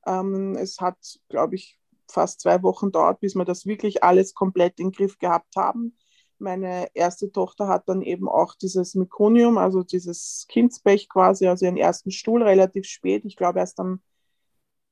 [0.05, 0.97] Ähm, es hat,
[1.29, 5.19] glaube ich, fast zwei Wochen dauert, bis wir das wirklich alles komplett in den Griff
[5.19, 5.97] gehabt haben.
[6.39, 11.77] Meine erste Tochter hat dann eben auch dieses Mekonium, also dieses Kindspech quasi, also ihren
[11.77, 14.01] ersten Stuhl relativ spät, ich glaube erst am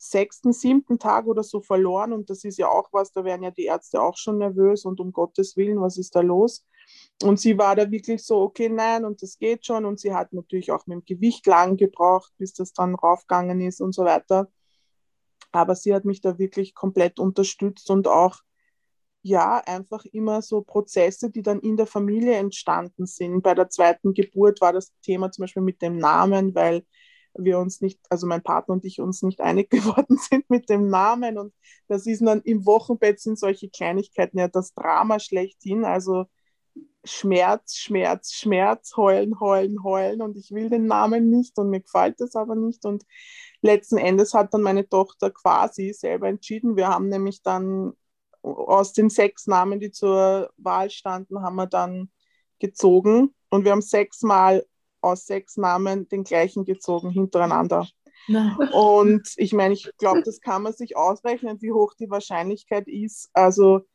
[0.09, 2.13] sechsten, siebten Tag oder so verloren.
[2.13, 4.99] Und das ist ja auch was, da werden ja die Ärzte auch schon nervös und
[4.99, 6.65] um Gottes Willen, was ist da los?
[7.23, 9.85] Und sie war da wirklich so, okay, nein, und das geht schon.
[9.85, 13.81] Und sie hat natürlich auch mit dem Gewicht lang gebraucht, bis das dann raufgegangen ist
[13.81, 14.49] und so weiter.
[15.51, 18.41] Aber sie hat mich da wirklich komplett unterstützt und auch
[19.27, 23.41] ja, einfach immer so Prozesse, die dann in der Familie entstanden sind.
[23.41, 26.85] Bei der zweiten Geburt war das Thema zum Beispiel mit dem Namen, weil
[27.37, 30.87] wir uns nicht, also mein Partner und ich uns nicht einig geworden sind mit dem
[30.89, 31.37] Namen.
[31.37, 31.53] Und
[31.87, 35.85] das ist dann im Wochenbett sind solche Kleinigkeiten ja das Drama schlechthin.
[35.85, 36.25] Also
[37.03, 40.21] Schmerz, Schmerz, Schmerz, heulen, heulen, heulen.
[40.21, 42.85] Und ich will den Namen nicht und mir gefällt das aber nicht.
[42.85, 43.03] Und
[43.61, 46.75] letzten Endes hat dann meine Tochter quasi selber entschieden.
[46.75, 47.93] Wir haben nämlich dann
[48.41, 52.09] aus den sechs Namen, die zur Wahl standen, haben wir dann
[52.59, 54.65] gezogen und wir haben sechsmal
[55.05, 57.87] aus sechs Namen den gleichen gezogen hintereinander.
[58.27, 58.57] Na.
[58.73, 63.29] Und ich meine, ich glaube, das kann man sich ausrechnen, wie hoch die Wahrscheinlichkeit ist.
[63.33, 63.85] Also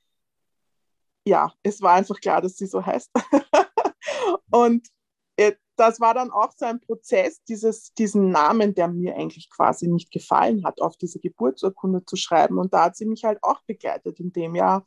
[1.24, 3.11] ja, es war einfach klar, dass sie so heißt.
[4.50, 4.86] und
[5.36, 9.88] äh, das war dann auch so ein Prozess, dieses, diesen Namen, der mir eigentlich quasi
[9.88, 12.58] nicht gefallen hat, auf diese Geburtsurkunde zu schreiben.
[12.58, 14.86] Und da hat sie mich halt auch begleitet in dem Jahr.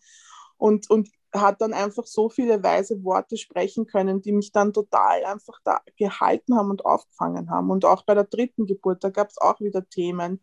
[0.57, 5.25] Und, und hat dann einfach so viele weise Worte sprechen können, die mich dann total
[5.25, 7.71] einfach da gehalten haben und aufgefangen haben.
[7.71, 10.41] Und auch bei der dritten Geburt, da gab es auch wieder Themen.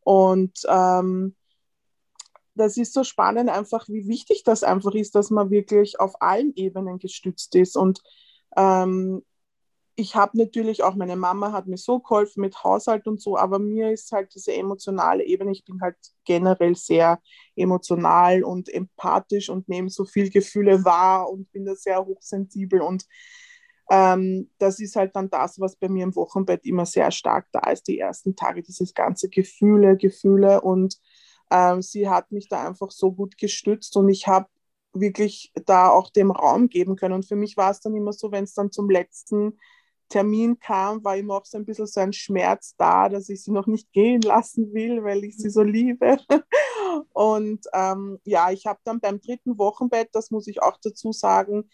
[0.00, 1.36] Und ähm,
[2.54, 6.54] das ist so spannend, einfach wie wichtig das einfach ist, dass man wirklich auf allen
[6.54, 7.76] Ebenen gestützt ist.
[7.76, 8.02] Und
[8.56, 9.22] ähm,
[9.94, 13.58] ich habe natürlich auch, meine Mama hat mir so geholfen mit Haushalt und so, aber
[13.58, 17.20] mir ist halt diese emotionale Ebene, ich bin halt generell sehr
[17.56, 23.04] emotional und empathisch und nehme so viel Gefühle wahr und bin da sehr hochsensibel und
[23.90, 27.70] ähm, das ist halt dann das, was bei mir im Wochenbett immer sehr stark da
[27.70, 30.96] ist, die ersten Tage, dieses ganze Gefühle, Gefühle und
[31.50, 34.46] ähm, sie hat mich da einfach so gut gestützt und ich habe
[34.94, 37.14] wirklich da auch dem Raum geben können.
[37.14, 39.58] Und für mich war es dann immer so, wenn es dann zum letzten
[40.12, 43.50] Termin kam, war immer auch so ein bisschen so ein Schmerz da, dass ich sie
[43.50, 46.18] noch nicht gehen lassen will, weil ich sie so liebe.
[47.14, 51.70] Und ähm, ja, ich habe dann beim dritten Wochenbett, das muss ich auch dazu sagen,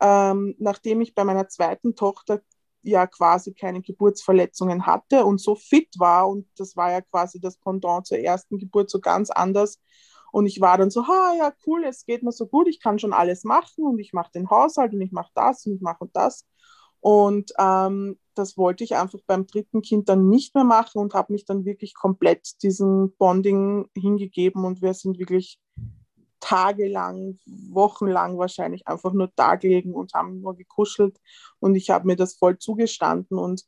[0.00, 2.40] ähm, nachdem ich bei meiner zweiten Tochter
[2.82, 7.58] ja quasi keine Geburtsverletzungen hatte und so fit war und das war ja quasi das
[7.58, 9.78] Pendant zur ersten Geburt so ganz anders.
[10.32, 12.98] Und ich war dann so, ha, ja, cool, es geht mir so gut, ich kann
[12.98, 16.08] schon alles machen und ich mache den Haushalt und ich mache das und ich mache
[16.14, 16.46] das.
[17.04, 21.34] Und ähm, das wollte ich einfach beim dritten Kind dann nicht mehr machen und habe
[21.34, 24.64] mich dann wirklich komplett diesem Bonding hingegeben.
[24.64, 25.60] Und wir sind wirklich
[26.40, 31.20] tagelang, wochenlang wahrscheinlich einfach nur da gelegen und haben nur gekuschelt.
[31.60, 33.36] Und ich habe mir das voll zugestanden.
[33.36, 33.64] Und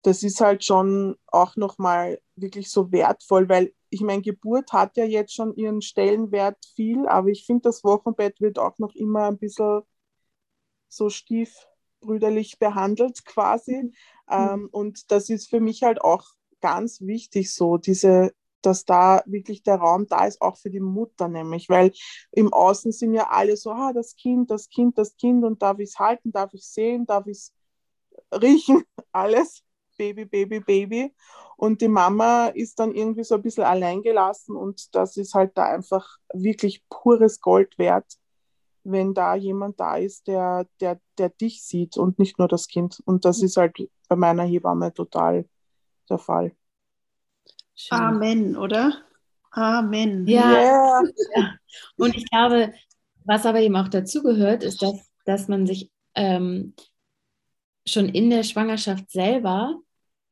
[0.00, 5.04] das ist halt schon auch nochmal wirklich so wertvoll, weil ich meine, Geburt hat ja
[5.04, 9.36] jetzt schon ihren Stellenwert viel, aber ich finde, das Wochenbett wird auch noch immer ein
[9.36, 9.82] bisschen
[10.88, 11.66] so stief
[12.00, 13.76] brüderlich behandelt quasi.
[13.82, 13.92] Mhm.
[14.30, 16.24] Ähm, und das ist für mich halt auch
[16.60, 18.32] ganz wichtig so, diese,
[18.62, 21.92] dass da wirklich der Raum da ist, auch für die Mutter nämlich, weil
[22.32, 25.78] im Außen sind ja alle so, ah, das Kind, das Kind, das Kind und darf
[25.78, 27.52] ich es halten, darf ich sehen, darf ich es
[28.32, 29.62] riechen, alles,
[29.96, 31.14] Baby, Baby, Baby.
[31.56, 35.64] Und die Mama ist dann irgendwie so ein bisschen alleingelassen und das ist halt da
[35.64, 38.06] einfach wirklich pures Gold wert,
[38.84, 43.00] wenn da jemand da ist, der, der, der dich sieht und nicht nur das Kind.
[43.04, 43.76] Und das ist halt
[44.08, 45.46] bei meiner Hebamme total
[46.08, 46.52] der Fall.
[47.74, 47.98] Schön.
[47.98, 48.92] Amen, oder?
[49.52, 50.26] Amen.
[50.26, 50.50] Ja.
[50.50, 51.02] Yeah.
[51.36, 51.54] ja.
[51.96, 52.72] Und ich glaube,
[53.24, 56.74] was aber eben auch dazugehört, ist, dass, dass man sich ähm,
[57.86, 59.76] schon in der Schwangerschaft selber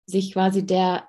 [0.07, 1.09] sich quasi der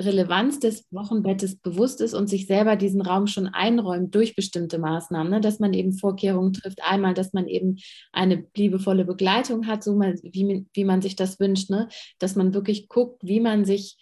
[0.00, 5.30] Relevanz des Wochenbettes bewusst ist und sich selber diesen Raum schon einräumt durch bestimmte Maßnahmen,
[5.30, 5.40] ne?
[5.40, 6.82] dass man eben Vorkehrungen trifft.
[6.82, 7.76] Einmal, dass man eben
[8.12, 11.88] eine liebevolle Begleitung hat, so mal, wie, wie man sich das wünscht, ne?
[12.18, 13.96] dass man wirklich guckt, wie man sich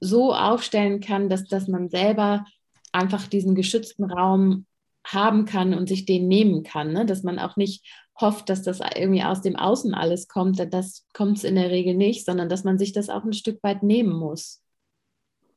[0.00, 2.44] so aufstellen kann, dass, dass man selber
[2.92, 4.66] einfach diesen geschützten Raum
[5.06, 6.92] haben kann und sich den nehmen kann.
[6.92, 7.06] Ne?
[7.06, 7.84] Dass man auch nicht
[8.20, 10.58] hofft, dass das irgendwie aus dem Außen alles kommt.
[10.72, 13.62] Das kommt es in der Regel nicht, sondern dass man sich das auch ein Stück
[13.62, 14.63] weit nehmen muss.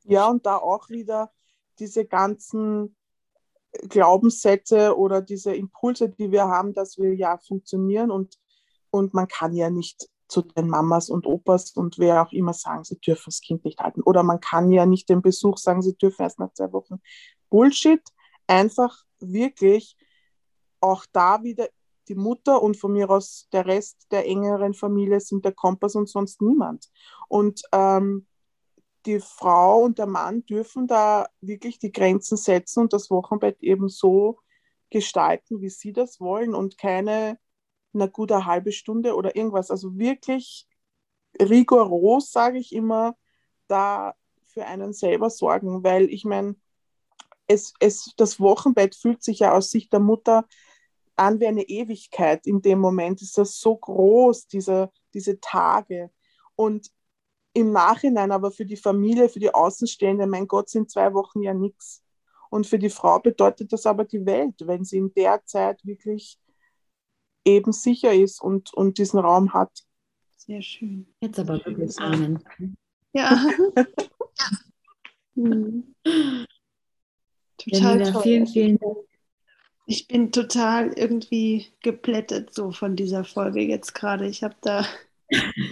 [0.08, 1.30] Ja, und da auch wieder
[1.78, 2.96] diese ganzen
[3.88, 8.38] Glaubenssätze oder diese Impulse, die wir haben, dass wir ja funktionieren und,
[8.90, 12.84] und man kann ja nicht zu den Mamas und Opas und wer auch immer sagen,
[12.84, 14.00] sie dürfen das Kind nicht halten.
[14.02, 17.00] Oder man kann ja nicht den Besuch sagen, sie dürfen erst nach zwei Wochen.
[17.50, 18.02] Bullshit.
[18.46, 19.94] Einfach wirklich
[20.80, 21.68] auch da wieder
[22.08, 26.08] die Mutter und von mir aus der Rest der engeren Familie sind der Kompass und
[26.08, 26.88] sonst niemand.
[27.28, 28.26] Und ähm,
[29.06, 33.88] die Frau und der Mann dürfen da wirklich die Grenzen setzen und das Wochenbett eben
[33.88, 34.40] so
[34.90, 37.38] gestalten, wie sie das wollen und keine
[37.94, 39.70] eine gute halbe Stunde oder irgendwas.
[39.70, 40.66] Also wirklich
[41.40, 43.16] rigoros, sage ich immer,
[43.66, 46.56] da für einen selber sorgen, weil ich meine,
[47.46, 50.46] es, es, das Wochenbett fühlt sich ja aus Sicht der Mutter
[51.16, 52.46] an wie eine Ewigkeit.
[52.46, 56.10] In dem Moment ist das so groß, diese, diese Tage.
[56.56, 56.90] Und
[57.58, 61.54] im Nachhinein aber für die Familie, für die Außenstehende, mein Gott, sind zwei Wochen ja
[61.54, 62.02] nichts.
[62.50, 66.38] Und für die Frau bedeutet das aber die Welt, wenn sie in der Zeit wirklich
[67.44, 69.70] eben sicher ist und, und diesen Raum hat.
[70.36, 71.06] Sehr schön.
[71.20, 72.42] Jetzt aber wirklich Amen.
[73.12, 73.44] Ja.
[75.34, 75.94] hm.
[77.58, 78.22] Total Janina, toll.
[78.22, 78.96] Vielen, vielen Dank.
[79.86, 84.26] Ich bin total irgendwie geplättet so von dieser Folge jetzt gerade.
[84.26, 84.86] Ich habe da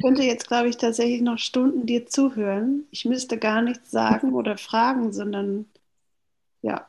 [0.03, 2.87] könnte jetzt, glaube ich, tatsächlich noch Stunden dir zuhören.
[2.91, 5.67] Ich müsste gar nichts sagen oder fragen, sondern
[6.63, 6.89] ja,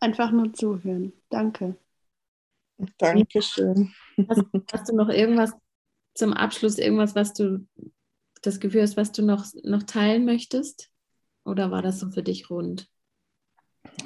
[0.00, 1.12] einfach nur zuhören.
[1.30, 1.76] Danke.
[2.98, 3.92] Dankeschön.
[4.28, 5.52] Hast, hast du noch irgendwas
[6.14, 7.66] zum Abschluss, irgendwas, was du
[8.42, 10.90] das Gefühl hast, was du noch, noch teilen möchtest?
[11.44, 12.88] Oder war das so für dich rund?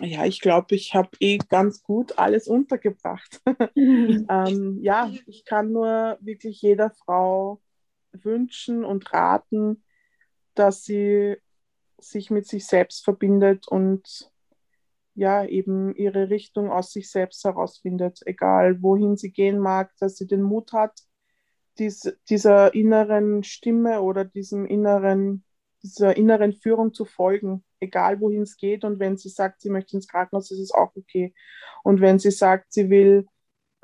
[0.00, 3.40] Ja, ich glaube, ich habe eh ganz gut alles untergebracht.
[3.76, 7.60] ähm, ja, ich kann nur wirklich jeder Frau
[8.24, 9.82] wünschen und raten,
[10.54, 11.36] dass sie
[11.98, 14.30] sich mit sich selbst verbindet und
[15.14, 20.26] ja, eben ihre Richtung aus sich selbst herausfindet, egal wohin sie gehen mag, dass sie
[20.26, 21.00] den Mut hat,
[21.78, 25.44] dies, dieser inneren Stimme oder diesem inneren,
[25.82, 28.84] dieser inneren Führung zu folgen, egal wohin es geht.
[28.84, 31.34] Und wenn sie sagt, sie möchte ins Krankenhaus, ist es auch okay.
[31.82, 33.26] Und wenn sie sagt, sie will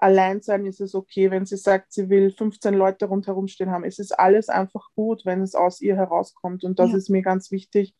[0.02, 1.30] allein sein, ist es okay.
[1.30, 5.24] Wenn sie sagt, sie will 15 Leute rundherum stehen haben, es ist alles einfach gut,
[5.24, 6.64] wenn es aus ihr herauskommt.
[6.64, 6.96] Und das ja.
[6.96, 7.94] ist mir ganz wichtig,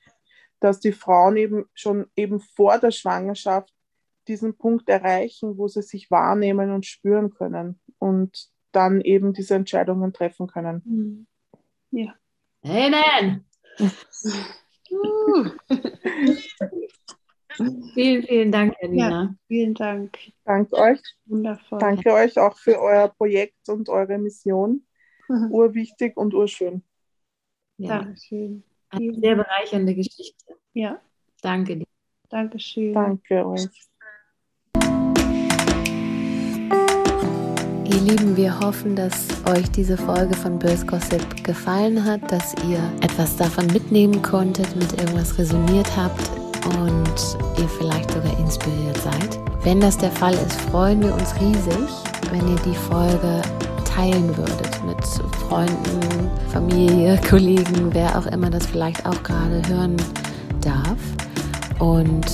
[0.60, 3.72] dass die Frauen eben schon eben vor der Schwangerschaft
[4.28, 10.12] diesen Punkt erreichen, wo sie sich wahrnehmen und spüren können und dann eben diese Entscheidungen
[10.12, 10.82] treffen können.
[10.84, 11.26] Mhm.
[11.90, 12.14] Ja.
[12.62, 13.44] Amen.
[17.94, 19.10] vielen, vielen Dank, Elina.
[19.10, 20.18] Ja, vielen Dank.
[20.44, 21.00] Danke euch.
[21.26, 21.78] Wundervoll.
[21.78, 24.84] Danke euch auch für euer Projekt und eure Mission.
[25.28, 25.50] Mhm.
[25.50, 26.82] Urwichtig und urschön.
[27.78, 27.98] Ja.
[27.98, 28.64] Dankeschön.
[28.90, 30.54] Eine sehr bereichernde Geschichte.
[30.72, 31.00] Ja.
[31.40, 31.86] Danke dir.
[32.28, 32.94] Dankeschön.
[32.94, 33.68] Danke euch.
[37.84, 42.78] Ihr Lieben, wir hoffen, dass euch diese Folge von Börs Gossip gefallen hat, dass ihr
[43.02, 49.38] etwas davon mitnehmen konntet, mit irgendwas resoniert habt und ihr vielleicht sogar inspiriert seid.
[49.62, 51.88] Wenn das der Fall ist, freuen wir uns riesig,
[52.30, 53.42] wenn ihr die Folge
[53.84, 55.04] teilen würdet mit
[55.48, 59.96] Freunden, Familie, Kollegen, wer auch immer das vielleicht auch gerade hören
[60.60, 60.98] darf.
[61.78, 62.26] Und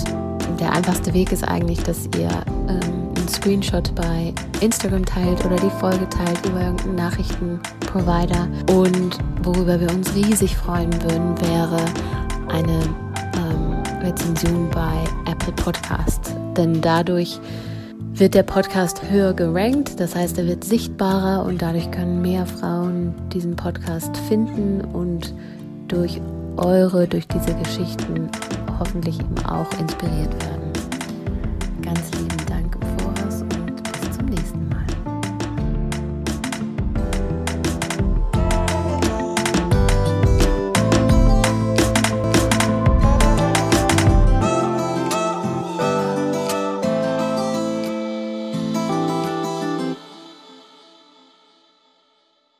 [0.61, 2.31] der einfachste Weg ist eigentlich, dass ihr
[2.69, 8.49] ähm, einen Screenshot bei Instagram teilt oder die Folge teilt über irgendeinen Nachrichtenprovider.
[8.71, 11.85] Und worüber wir uns riesig freuen würden, wäre
[12.49, 12.81] eine
[14.09, 16.35] Rezension bei Apple Podcast.
[16.57, 17.39] Denn dadurch
[18.15, 23.15] wird der Podcast höher gerankt, das heißt, er wird sichtbarer und dadurch können mehr Frauen
[23.35, 25.35] diesen Podcast finden und
[25.89, 26.23] durch
[26.57, 28.31] eure, durch diese Geschichten
[28.79, 30.73] hoffentlich eben auch inspiriert werden.
[31.83, 32.38] Ganz lieben